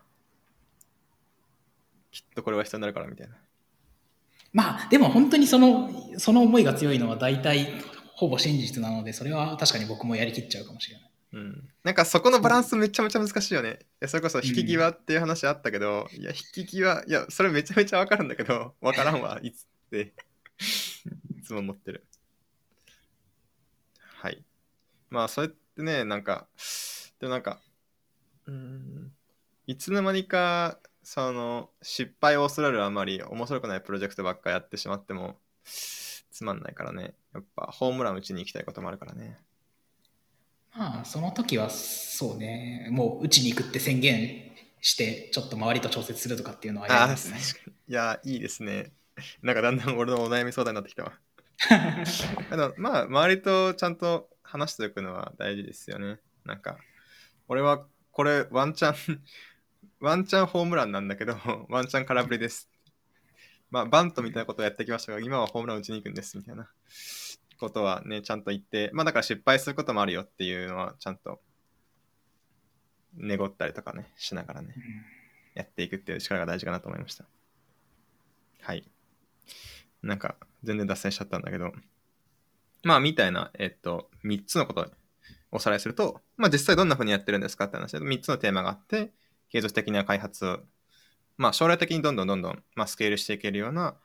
[2.11, 3.37] きっとこれは必要になるからみたいな。
[4.53, 7.69] まあ、でも本当にその、その思いが強いのは大体
[8.19, 11.11] ほぼ真実なので、それは確かに僕もやりきっちゃうかもしれない。
[11.35, 13.79] うん、なんかそこのバランスめちゃめちゃ難しいよね。
[13.81, 20.15] いやそれこそ引き際っていう話あったけど、いや引き際、いやそれめちゃめちゃわかるんだけど、 わからんわ、いつって、
[21.39, 22.05] いつも思ってる。
[24.01, 24.45] はい。
[25.11, 26.49] まあそれってね、なんか、
[27.21, 27.61] でもなんか、
[28.47, 29.13] うーん、
[29.69, 35.39] いつの間にか、その失敗を恐れるあまり面白くないプロジェクトばっかやってしまっても
[36.39, 37.15] つまんないからね。
[37.39, 39.39] やっぱホームラン打ちに行きたいこともあるからね。
[40.75, 47.39] まあ、その時はそうね、もう打ちに行くって宣言して、ちょっと周りと調節するとかっていうのはやああ、りますね。
[47.89, 48.93] いや、いいですね。
[49.43, 51.21] なんかだんだん俺のお悩み相談になってきたわ。
[52.51, 56.21] あのまあ、周りとちゃんと話しておくのは大事ですよね。
[56.45, 56.79] なんか、
[57.49, 59.23] 俺はこれワンチャン、
[60.01, 61.37] ワンチャンホームランなんだけど、
[61.71, 62.71] ワンチャン空振りです。
[63.71, 66.71] まあ、バントみたいなことをやってきましたが、今はホームラン打ちに行くんです、みたいな
[67.59, 71.41] ことはね、ちゃんと言って、まあだから失敗することもあるよっていうのは、ちゃんと、
[73.15, 74.75] 寝ごったりとかね、しながらね。
[75.55, 77.25] やっていくっていう力が大事かなと思いました。
[78.61, 78.85] はい。
[80.03, 81.73] なんか、全然脱線しちゃったんだけど、
[82.85, 84.87] まあ、みたいな、えっと、3つのことを
[85.51, 89.13] おさらいすると、まあ、実際どんな風にやってるんですかって話で、3つのテーマがあって、
[89.51, 90.61] 継続的な開発を、
[91.37, 93.97] まあ、将来的にどんどんどんどん、まあ、スケールしていけるような、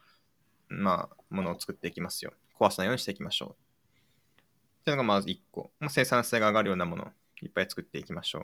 [0.70, 2.34] まあ、ものを作っていきますよ。
[2.64, 3.50] 壊さないようにしていきましょう。
[3.50, 5.72] っていうのがまず1個。
[5.80, 7.12] まあ、生産性が上がるようなもの
[7.42, 8.42] いっぱい作っていきましょう。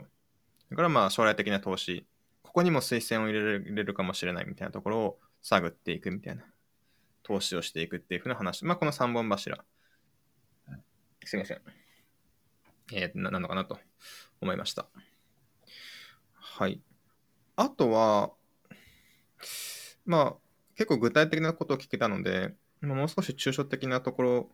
[0.64, 2.06] それからまあ将来的な投資。
[2.42, 3.32] ここにも推薦を入
[3.74, 6.44] れるかもしれないみたいなところを探っていくみたいな。
[7.22, 8.64] 投資をしていくっていうふうな話。
[8.64, 9.64] まあこの3本柱。
[11.24, 11.60] すいません。
[12.92, 13.78] えー、なのかなと
[14.40, 14.88] 思いました。
[16.34, 16.80] はい。
[17.56, 18.32] あとは、
[20.06, 24.50] まあ結構具体的なことを聞けたので、もう少し抽象的なところ、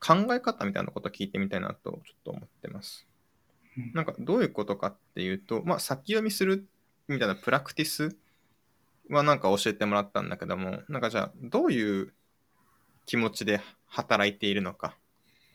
[0.00, 3.06] 考え方みたいなことを聞いてみたいなとちょっと思ってます。
[3.94, 6.66] なんかどういうことかっていうと、まあ、先読みする
[7.08, 8.16] みたいなプラクティス
[9.08, 12.12] はなんか教えてもらったんだけども、なんかじゃあどういう
[13.06, 14.96] 気持ちで働いているのか、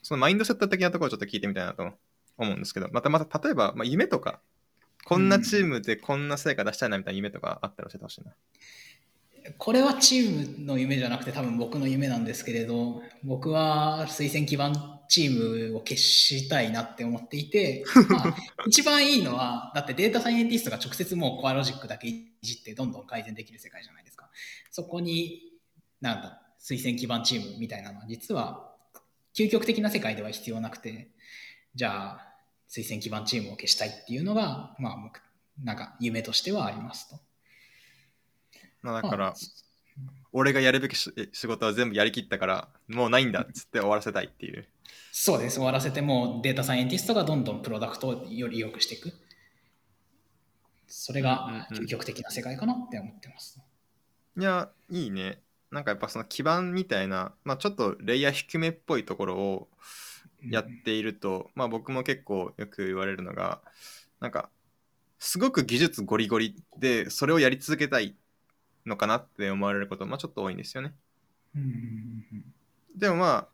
[0.01, 1.91] そのマインドセット的なところをちょっと聞いてみたいなと
[2.37, 4.39] 思うんですけど、またまた例えば、まあ、夢とか、
[5.05, 8.33] こんなチームでこんな成果出したいなみたいな夢とかあったら教えてほしいな。
[9.57, 18.35] これはチームの夢じゃなくて多分僕の夢なんですけれど僕は推薦基盤チームを消したいなって思っていて、 まあ、
[18.65, 24.29] 一番いいのはだってデータサイエンティストが直接もうコアロジックだけいじってどんどん改善できる世界じゃないですか
[24.69, 25.41] そこに
[26.01, 28.75] なんだ推薦基盤チームみたいなのは実は
[29.35, 31.09] 究極的な世界では必要なくて
[31.75, 32.33] じゃあ
[32.69, 35.21] 推薦基盤チームを消したいっていうのがまあ僕
[35.63, 37.26] なんか夢としてはありますと。
[38.91, 39.33] まあ、だからあ、
[40.31, 44.67] 俺がやるべきし仕事は全部やりきったから、もうないんだっつって終わらせたいっていう。
[45.11, 45.55] そうです。
[45.55, 49.13] 終わらせてもデータサイエンティストがどんどんプロダクトをより良くしていく。
[50.87, 53.59] それがうんうんうん究極的な世界かなって思ってます。
[54.37, 55.41] いや、いいね。
[55.71, 59.67] なんかやっぱその基盤みたいな、まあちょっとレイヤー低めっぽいところを
[60.41, 63.61] やっていると、まあ僕も結構よく言われるのが、
[64.19, 64.49] なんか、
[65.19, 68.15] すごく技術ゴリゴリで、それをやり続けたい
[68.87, 70.93] のかなって思われること、まあちょっと多いんですよね。
[72.95, 73.47] でもまあ、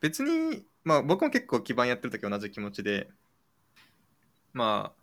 [0.00, 3.08] 別に、まあ僕も結構基盤やってる時同じ気持ちで、
[4.52, 4.98] まあ、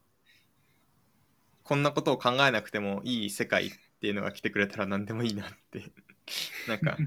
[1.64, 5.84] こんなことを考えなくてもいい世界っていうのが来てくれたら何でもいいなって
[6.68, 6.98] なんか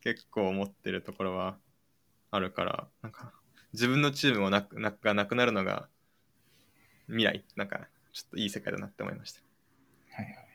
[0.00, 1.58] 結構思ってるところは
[2.30, 3.32] あるから、なんか
[3.72, 5.88] 自分のチームもなくながなくなるのが
[7.08, 9.42] 未来、なんかちょっといい世界だなって思いました。
[10.12, 10.45] はいはい。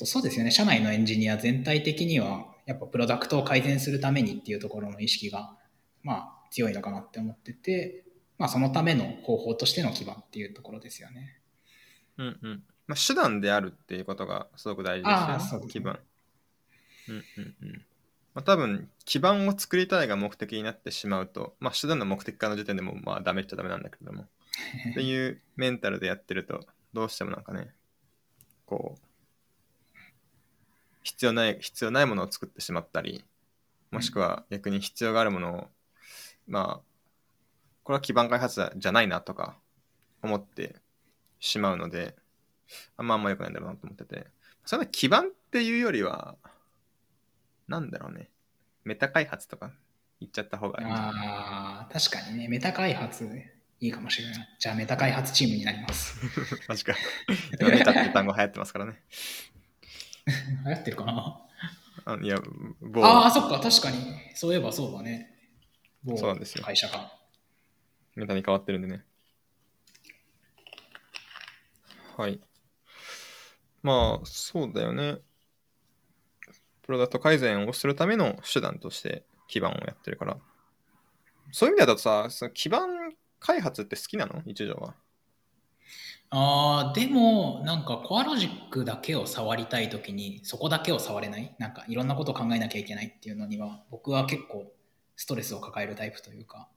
[0.00, 5.56] あとそうですよね、社内のエンジニア全体的には、やっぱプロダクトを改善するためにっていうところの意識が、
[6.02, 8.04] まあ強いのかなって思ってて、
[8.38, 11.36] まあそのための方法としての基盤っていうところですよね。
[12.16, 12.62] うんうん。
[12.86, 15.66] まあ、手段であるっていうことがすごく大事ですよね。
[15.68, 16.00] 基盤。
[17.08, 17.72] うんうんうん。
[18.34, 24.22] まあ、多分、基盤を作りたいが目的になってしまうと、まあ、手段の目的化の時点でも、まあ、ダメっちゃダメなんだけれども、
[24.90, 27.72] っていうメンタルでやってると、どうしてもなんかね、
[28.66, 29.09] こう、
[31.02, 33.24] 必要ない、必要ないものを作ってしまったり、
[33.90, 35.68] もしくは逆に必要があるものを、
[36.46, 36.90] まあ、
[37.82, 39.56] これは基盤開発じゃないなとか
[40.22, 40.76] 思って
[41.40, 42.14] しまうので、
[42.96, 44.26] あんまあんま良くないんだろうなと思ってて、
[44.64, 46.36] それは基盤っていうよりは、
[47.66, 48.30] なんだろうね、
[48.84, 49.72] メタ開発とか
[50.20, 53.28] 言っちゃった方がいいあ、確かにね、メタ開発
[53.80, 54.56] いいかもしれない。
[54.58, 56.20] じゃあメタ開発チームになります。
[56.68, 56.94] マジか。
[57.58, 59.02] 今メタって単語流行ってますからね。
[60.66, 61.40] 流行ってるかな？
[62.06, 62.36] あいや、
[62.80, 63.98] 某ああ、そっか、確かに。
[64.34, 65.36] そういえばそうだね。
[66.02, 67.12] 某そうなんですよ会社が。
[68.16, 69.04] メタに変わってるんでね。
[72.16, 72.40] はい。
[73.82, 75.18] まあ、そうだよね。
[76.82, 80.38] プロダクト改善をするための手段として基盤をやってるから。
[81.52, 84.42] そういう意味だとさ、その基盤開発って好きなの？
[84.46, 84.94] 一条は。
[86.30, 94.72] ああ、でも、なんかコアロジックだけを触りたいときに、そこだけを触れない、なんかいろんなことを考えなきゃいけないっていうのには、僕は結構
[95.16, 96.68] ストレスを抱えるタイプというか、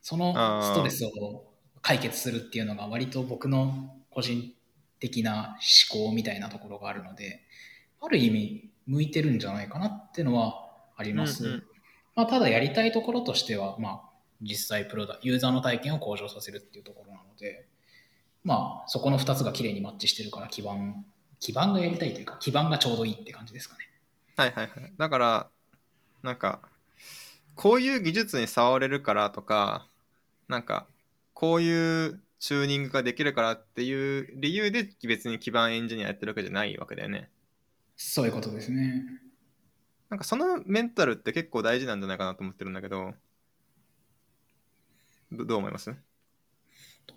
[0.00, 0.32] その
[0.62, 1.44] ストレスを
[1.82, 4.54] 解決するっていうのが割と僕の個人
[5.00, 5.58] 的な
[5.92, 7.42] 思考みたいなところがあるので、
[8.00, 11.44] ある意味向いてるんじゃないかなっていうのはあります。
[11.44, 11.62] うんうん
[12.14, 14.02] まあ、ただやりたいところとしては、まあ、
[14.40, 17.66] 実際プロダユーザーの体験を向上させるっていうところなので、
[18.44, 21.04] まあ、そこの2つがきれいにマッチしてるから基盤
[21.40, 23.88] 基盤がやりたいというか基盤がちょうどいいって感じですかね。
[24.36, 24.92] はいはいはい。
[24.96, 25.50] だから、
[26.22, 26.60] なんか、
[27.56, 29.88] こういう技術に触れるからとか、
[30.48, 30.88] なんか、
[31.34, 37.30] こういうチューニングができるからっていう理由で別に基盤エンジニアやってるわけじゃないわけだよね。
[37.96, 39.04] そういうことですね。
[40.08, 43.14] なんかそのメンタルって結構大事なんじゃないかなと思ってるんだけど、
[45.32, 45.94] どどう思います？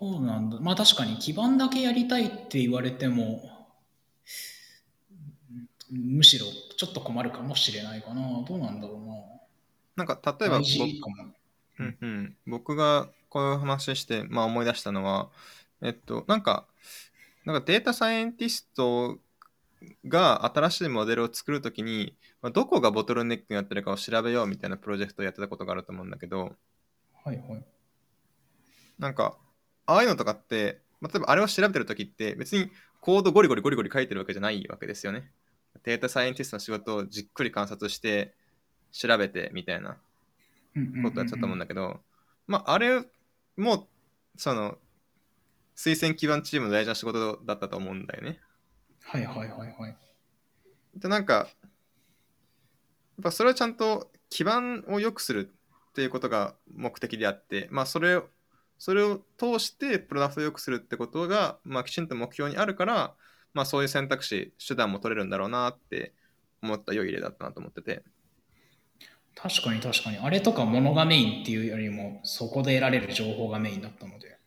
[0.00, 0.58] どうなんだ？
[0.60, 3.68] まあ確かに基盤だけやりたいって言われても、
[5.90, 8.42] むしろちょっと困るかもしれないかな。
[8.46, 9.14] どうなんだろうな。
[9.96, 10.60] なんか例えば。
[11.80, 15.28] うんうん、僕がこういう話して、まあ、思い出したのは、
[15.80, 16.66] えっと、なんか、
[17.44, 19.18] なんかデータサイエンティスト
[20.08, 26.56] が新しいモデルを作るときに、まあ、どこがボトルネックになってるかを調べようみたいなプロジェクトをやってたことがあると思うんだけど、
[27.24, 27.64] はいはい。
[28.98, 29.36] なんか、
[29.88, 32.70] ああいうのとかって、まあ例えばあれを調べてるときって、別に
[33.00, 35.30] コードゴリゴリゴリゴリ書いてるわけじゃないわけですよね。
[35.82, 38.34] データサイエンティストの仕事をじっくり観察して、
[38.92, 39.96] 調べてみたいな
[41.02, 42.00] ことやってたと思うんだけど、
[42.46, 43.02] まあ、あれ
[43.56, 43.88] も、
[44.36, 44.78] その、
[45.76, 48.40] 推薦基盤チームの大事な仕事だったと思うんだよね。
[49.02, 49.96] はいはいはいはい。
[50.96, 51.48] で、なんか、やっ
[53.22, 55.52] ぱそれはちゃんと基盤を良くする
[55.90, 58.28] っていうことが目的であって、まあ、それを、
[58.78, 63.14] それを通してプロダクトを良くするってことが、まあ、きちんと目標にあるから、
[63.52, 66.14] まあ、そういう選択肢、手段も取れるんだろうなって
[66.62, 68.02] 思った良い例だったなと思ってて。
[69.34, 70.18] 確かに確かに。
[70.18, 74.38] あれとかものがメインっていうよりも、そこで得られる情報がメインだったので、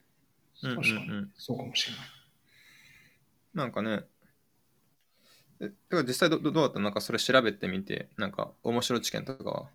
[0.61, 2.05] 確かにそうかもしれない。
[3.53, 4.03] なんかね、
[5.59, 6.79] えてか実際どどどうだった？
[6.79, 9.69] のなんかそれ調べてみて、なんか面白い知見とかは？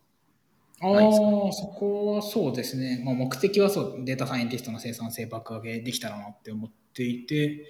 [0.80, 3.02] ああ、そこはそうですね。
[3.04, 7.66] まあ、目的はそう、データサイエンティストの生産性爆上げできたらなって思っていて、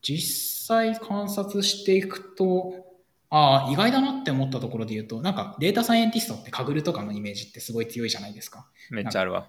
[0.00, 2.86] 実際観察していくと、
[3.28, 8.66] ああ、意外だなって思ったところで言うと、なんかデータサイエンティストってカグルとかのイメージってすごい強いじゃないですか。
[8.90, 9.46] めっちゃあるわ。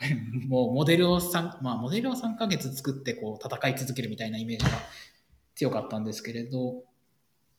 [0.48, 4.70] もうモデルを 3, まあ、モデルを3ヶ月作ってこう戦い続けるみたいなイメージが
[5.54, 6.84] 強かったんですけれど、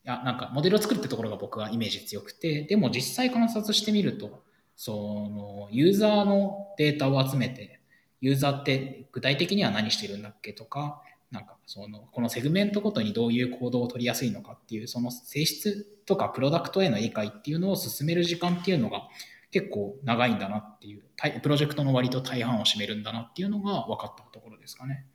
[0.04, 4.42] いやなんかモデルを作るってところが僕はイメージ強くて、でも実際観察してみると、
[4.74, 7.80] そのユーザーのデータを集めて、
[8.20, 19.08] ユーザーって具体的には何してるんだっけとか、なんかそのこのセグメントごとにどういう行動を取りやすいのかっていう、その性質とかプロダクトへの理解っていうのを進める時間っていうのが
[19.52, 21.02] 結構長いんだなっていう、
[21.42, 25.06] プロジェクトの割と大半を占めるんだなっていうのが分かったところですかね。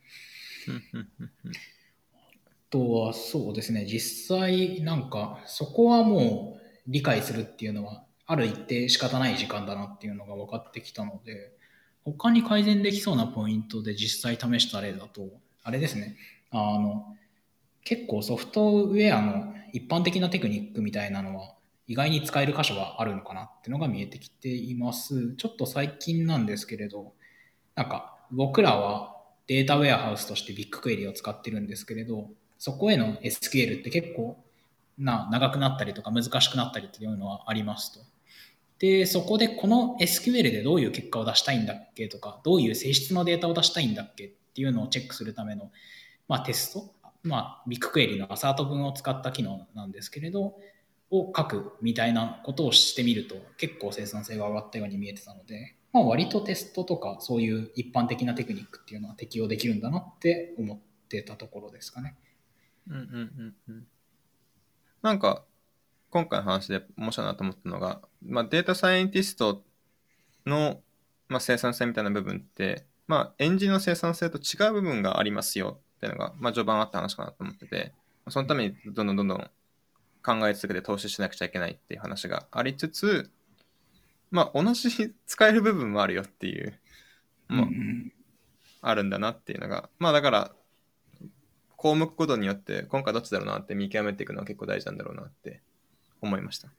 [2.69, 11.51] とはそうですね、実際なんかそこはもう理解するっていうのはある一定仕方ない時間だなっていうのが分かってきたので、
[12.03, 15.29] 他に改善できそうなポイントで実際試した例だと、
[15.63, 16.15] あれですね、
[16.51, 17.15] あの、
[17.83, 21.53] 結構ソフトウェアの一般的なテクニックみたいなのは
[21.87, 25.35] 意外に使える箇所があるのかなっていうのが見えてきています。
[25.35, 27.13] ちょっと最近なんですけれど、
[27.75, 29.15] なんか僕らは
[29.47, 34.37] データウェアハウスとしてビッグクエリを使ってるんですけれど、そこへの SQL って結構
[34.97, 37.99] な長くなったりとか難しくなったりっていうのはありますと。
[38.79, 45.71] で、そこでこの SQL でどういう結果を出したいんだっけとか、どういう性質のデータを出したいんだっけっていうのをチェックするための、
[46.27, 46.93] まあ、テスト、
[47.23, 50.55] まあ、ビッグクエリのアサート文を使った機能なんですけれど、
[51.09, 62.15] を書くみたいなことをしてみると結構生産性が上がったように見えてたので、まあ、割とテストとかそういう一般的なテクニックっていうのは適用できるんだなって思ってたところですかね。
[62.89, 63.87] うんうんうんうん。
[65.01, 65.43] なんか
[66.09, 69.63] 今回の話で面白いなと思ったのが、まあ、データサイエンティスト
[70.45, 70.81] の、
[71.27, 77.93] まあ、生産性みたいな部分って、まあ、エンジンの生産性と違う部分がありますよっていうのが、まあ、序盤あった話かなと思ってて、
[78.29, 79.49] そのためにどんどんどんどん
[80.23, 83.31] 考え続けて投資しなくちゃいけないっていう話がありつつ、
[84.31, 86.79] まあ、同じ使える部分もあるよっていう、
[87.47, 87.67] まあ、
[88.81, 90.51] あるんだなっていうのが、まあ、だから、
[91.77, 95.61] 項目ごとによって今回どっちだろうなって見極めていくのは結構大事なんだろうなって
[96.21, 96.69] 思いました。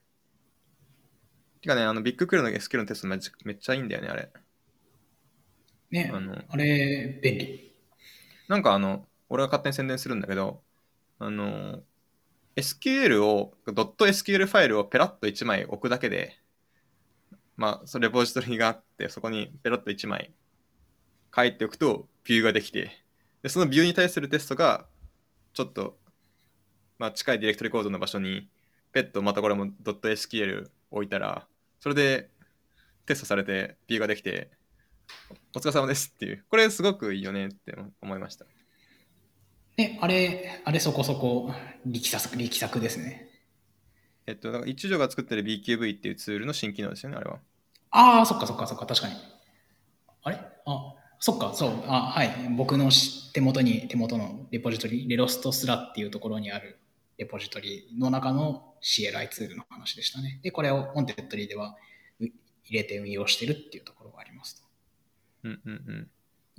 [1.60, 4.30] てかね、あのビッグクルの SQL のテストめっちゃめっちゃいいんだよね、あれ。
[5.90, 7.72] ね、あのあれ、便利。
[8.48, 10.62] なんかあの、俺が勝手に宣伝するんだけど、
[11.18, 11.82] あの、
[12.56, 16.38] SQL を、.SQL ファイルをペラッと1枚置くだけで、
[17.56, 20.32] まあ、そレポジトリがあって、そこにペラッと1枚
[21.34, 23.04] 書いておくと、ビューができて、
[23.42, 24.87] でそのビューに対するテストが、
[25.58, 25.98] ちょっと、
[27.00, 28.48] まあ、近いディレクトリコードの場所に、
[28.92, 31.48] ペットまたこれも .SQL 置いたら、
[31.80, 32.30] それで
[33.06, 34.52] テストされて、ビューができて、
[35.56, 38.46] お疲れ様ですっていう、これすごくいいよねって思いました。
[39.78, 41.52] え、あれ、あれそこそこ
[41.84, 43.28] 力作力作ですね。
[44.28, 47.40] えっと、だから一条が作ってる BQV っていうツールの新機能ですよね、あれは。
[47.90, 49.14] ああ、そっかそっかそっか、確かに。
[50.22, 50.36] あれ？
[50.66, 52.30] あ、そっか、そう、あはい。
[52.56, 52.90] 僕の
[53.32, 56.78] 手元に、手元のレポジトリ、レロストスラっていうところにある
[57.18, 60.38] レポジトリの中の CLI ツールの話でしたね。
[60.42, 61.76] で、これをウォンテッドリーでは
[62.20, 62.32] 入
[62.70, 64.68] れて運用してるっていうところがありますと。
[65.44, 66.08] うんうんうん。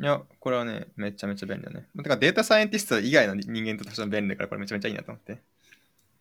[0.01, 1.88] いや、これはね、めちゃめちゃ便利だね。
[1.95, 5.39] だからデータサイエンティスト以外の人間としても便利だから、これめちゃめちゃいいなと思って。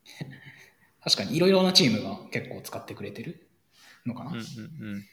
[1.02, 3.48] 確かに、いろいろなチームが結構使ってくれてる
[4.06, 4.30] のかな。
[4.30, 5.04] うんうんうん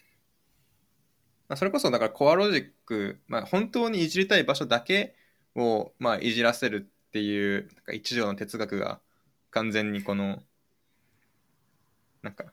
[1.47, 5.15] まあ、それこそ、だからコアロジック、まあ、本当にいじりたい場所だけ
[5.55, 8.99] を、まあ、いじらせるっていう、なんか一条の哲学が
[9.51, 10.41] 完全にこの、
[12.21, 12.51] なんか、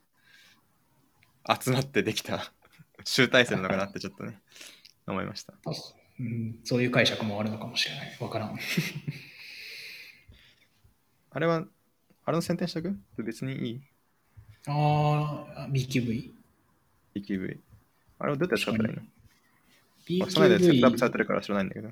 [1.61, 2.53] 集まってできた
[3.05, 4.39] 集大成なのかなってちょっとね、
[5.07, 5.55] 思いました。
[6.21, 8.17] うん、そういう解釈もあるのかもしれない。
[8.21, 8.57] わからん。
[11.31, 11.65] あれは、
[12.25, 12.97] あれの選定しとく？
[13.19, 13.81] 別にいい？
[14.67, 16.35] ああ、BQV?BQV。
[17.17, 17.72] BQV。
[18.23, 19.03] あれはどうやって使ったらいいの
[20.07, 20.31] ?BQV。
[20.31, 21.89] その間でセットアップされてるから知らないんだけど。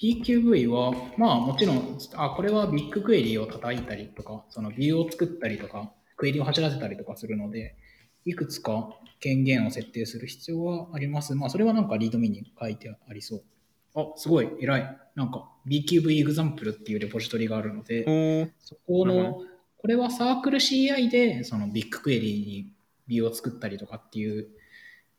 [0.00, 7.76] BQV は、まあもちろん、あ、これはビッグクエリを叩いたりとか、そのビューを作ったりとか、クエリを走らせたりとかするので、
[8.24, 11.34] いくつか権限を設定する必要はあります。
[11.34, 13.42] まあ、それはなんかリードミに書いてありそう。
[13.94, 14.98] あ、すごい、偉い。
[15.14, 19.42] なんか BQV example っていうレポジトリがあるので、そこの、
[19.78, 22.72] これはサークル CI でそのビッグクエリに
[23.06, 24.48] ビューを作ったりとかっていう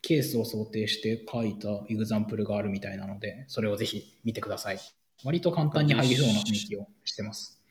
[0.02, 4.80] ケースを想定して書いた example があるみたいなので、それをぜひ見てください。
[5.24, 7.62] 割と簡単に入りそうな雰囲気をしてます。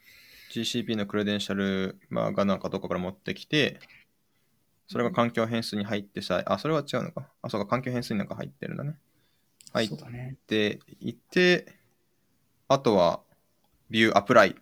[0.51, 3.81] GCP のクレデンシャル、まあ、がなんかどこから持ってきて、
[4.87, 7.29] それが環境変数に入ってさ、あ、それは違うのか。
[7.43, 8.99] あ、そうか、環境変数になんか入ってるんだね。
[9.73, 9.89] 入っ
[10.47, 11.67] ていて、
[12.69, 13.21] あとは、
[13.91, 14.57] ビューアプライ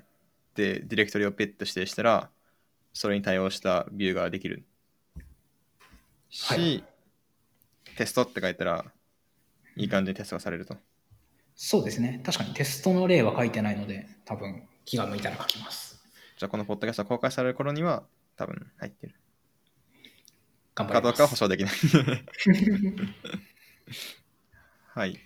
[0.55, 2.31] でディレクトリをペッと指定したら、
[2.93, 4.64] それに対応したビューができる。
[6.29, 6.85] し、はい、
[7.97, 8.84] テストって書いたら、
[9.76, 10.76] いい感じにテストがされると。
[11.55, 12.20] そうですね。
[12.24, 16.03] 確かにテストの例は書いてないので、多分気が向いたら書きます。
[16.36, 18.05] じゃあ、このポッドキャストが公開される頃には、
[18.36, 19.14] 多分入ってる。
[20.74, 21.01] 頑張ります。
[21.01, 21.72] かどうかは保証できない
[24.88, 25.18] はい。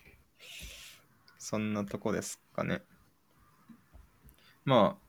[1.38, 2.82] そんなとこですかね。
[4.64, 5.06] まあ、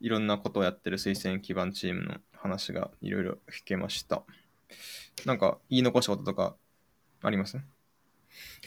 [0.00, 4.24] いろんなことをやってる推薦基盤チームの話がいろいろ聞けました。
[5.24, 6.56] なんか言い残したこととか
[7.24, 7.58] あります？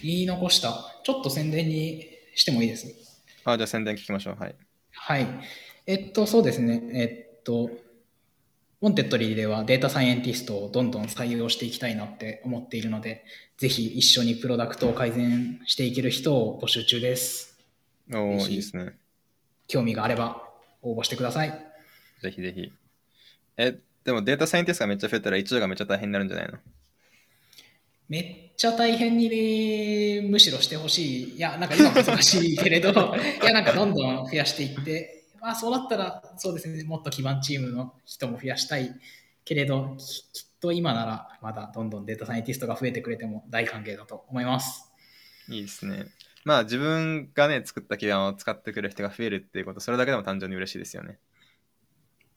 [0.01, 0.73] 言い残した？
[1.03, 2.05] ちょっと宣伝に
[2.35, 2.87] してもいいです？
[3.45, 4.35] あ、じゃあ宣伝聞きましょう。
[4.37, 4.55] はい。
[4.91, 5.27] はい。
[5.85, 6.81] えっと、そうですね。
[6.93, 7.69] えっと、
[8.81, 13.23] ウォンテッドリーではデータサイエンティストをどんどん採用していきたいなって思っているので、
[13.57, 17.57] ぜひ一緒にプロダクトを改善していける人を募集中です。
[18.11, 18.97] おー、ぜひいいですね。
[19.67, 20.43] 興味があれば
[20.81, 21.49] 応募してください。
[22.21, 22.71] ぜひぜひ。
[23.57, 26.57] え、でもデータサイエンティストがめっちゃ増えたら一応がめっちゃ大変になるんじゃないの？
[28.09, 31.35] めっちゃ大変にね、むしろしてほしい。
[31.35, 32.89] いや、なんか今難しいけれど、
[33.43, 38.91] いや、なんかどんどん増やしていって、まあそうだったら、そうですね、もっと基盤チームの人も増やしたい
[39.43, 44.91] けれど、ききっと今ならまだどんどんデータサイエンティストが増えてくれても大歓迎だと思います。
[45.49, 46.05] いいですね。
[46.45, 51.19] まあ自分がね、作った基盤を使ってくれる人が増えるっていうこと、それだけでも単純に嬉しいですよね。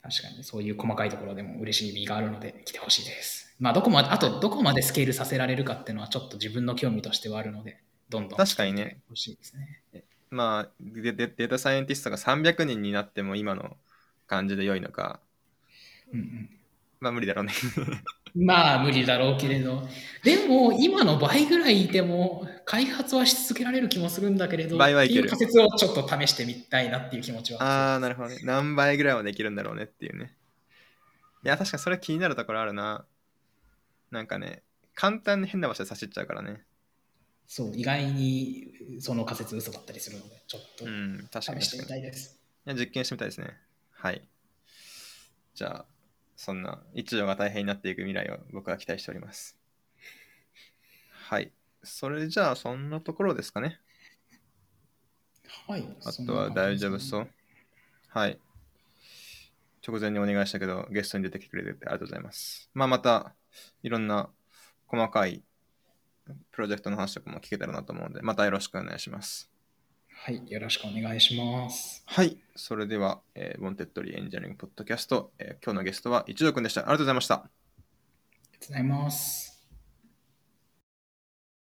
[0.01, 3.55] 確かにそういう細かいところでも嬉しい意味があるので来てほしいです。
[3.59, 7.79] まあどこまで、あとどこまでスケールさせられるかっていうのはちょっと自分の興味としてはあるので、
[8.09, 10.03] どんどん確かにねほしいですね。
[10.31, 13.77] まあデデデータサイエンティストが300人になっても今の
[14.27, 15.19] 感じで良いのか、
[16.11, 16.49] うんうん
[16.99, 17.53] まあ無理だろうね。
[18.35, 19.87] まあ無理だろうけれど、
[20.23, 27.63] でも今の倍ぐらいいても開発はし続けられる気もするんだけれど、倍はいける仮説をちょっと試してみたいなっていう気持ちは。
[27.63, 28.37] ああ、なるほどね。
[28.43, 30.33] 何倍ぐらいはできるんだろうねっていうね。
[31.43, 33.05] いや、確かにそれ気になるところあるな。
[34.11, 34.63] なんかね、
[34.93, 36.63] 簡単に変な場所で差しっちゃうからね。
[37.47, 42.01] そう、意外にその仮説嘘だったりするので、ちょっとうん、確かに試して確かに。
[42.01, 42.39] いみたいです。
[42.65, 43.57] や、実験してみたいですね。
[43.91, 44.21] はい。
[45.55, 45.85] じゃあ、
[46.43, 49.55] そんな一条が大変になっていく未来を僕は期待しております。
[51.29, 51.51] はい。
[51.83, 53.79] それじゃあ、そんなところですかね。
[55.67, 55.87] はい。
[56.03, 57.27] あとは大丈夫そう？
[58.07, 58.39] はい。
[59.87, 62.71] 直前にお願いしたけど、ゲストに出てきてくれてありがとうございます。
[62.73, 63.35] まあ、また、
[63.83, 64.27] いろんな
[64.87, 65.43] 細かい
[66.49, 69.50] プロジェクトの話とかも聞けたらなと思うので、またよろしくお願いします。
[70.23, 70.43] はい。
[70.51, 72.03] よろしくお願いします。
[72.05, 72.37] はい。
[72.55, 76.81] それでは、えー、ウォンテッドリーエンジニアリングポッドキャスト、えー今日のゲストは一条くんでした。
[76.81, 77.35] ありがとうございました。
[77.35, 77.49] あ
[78.51, 79.50] りがとうございます。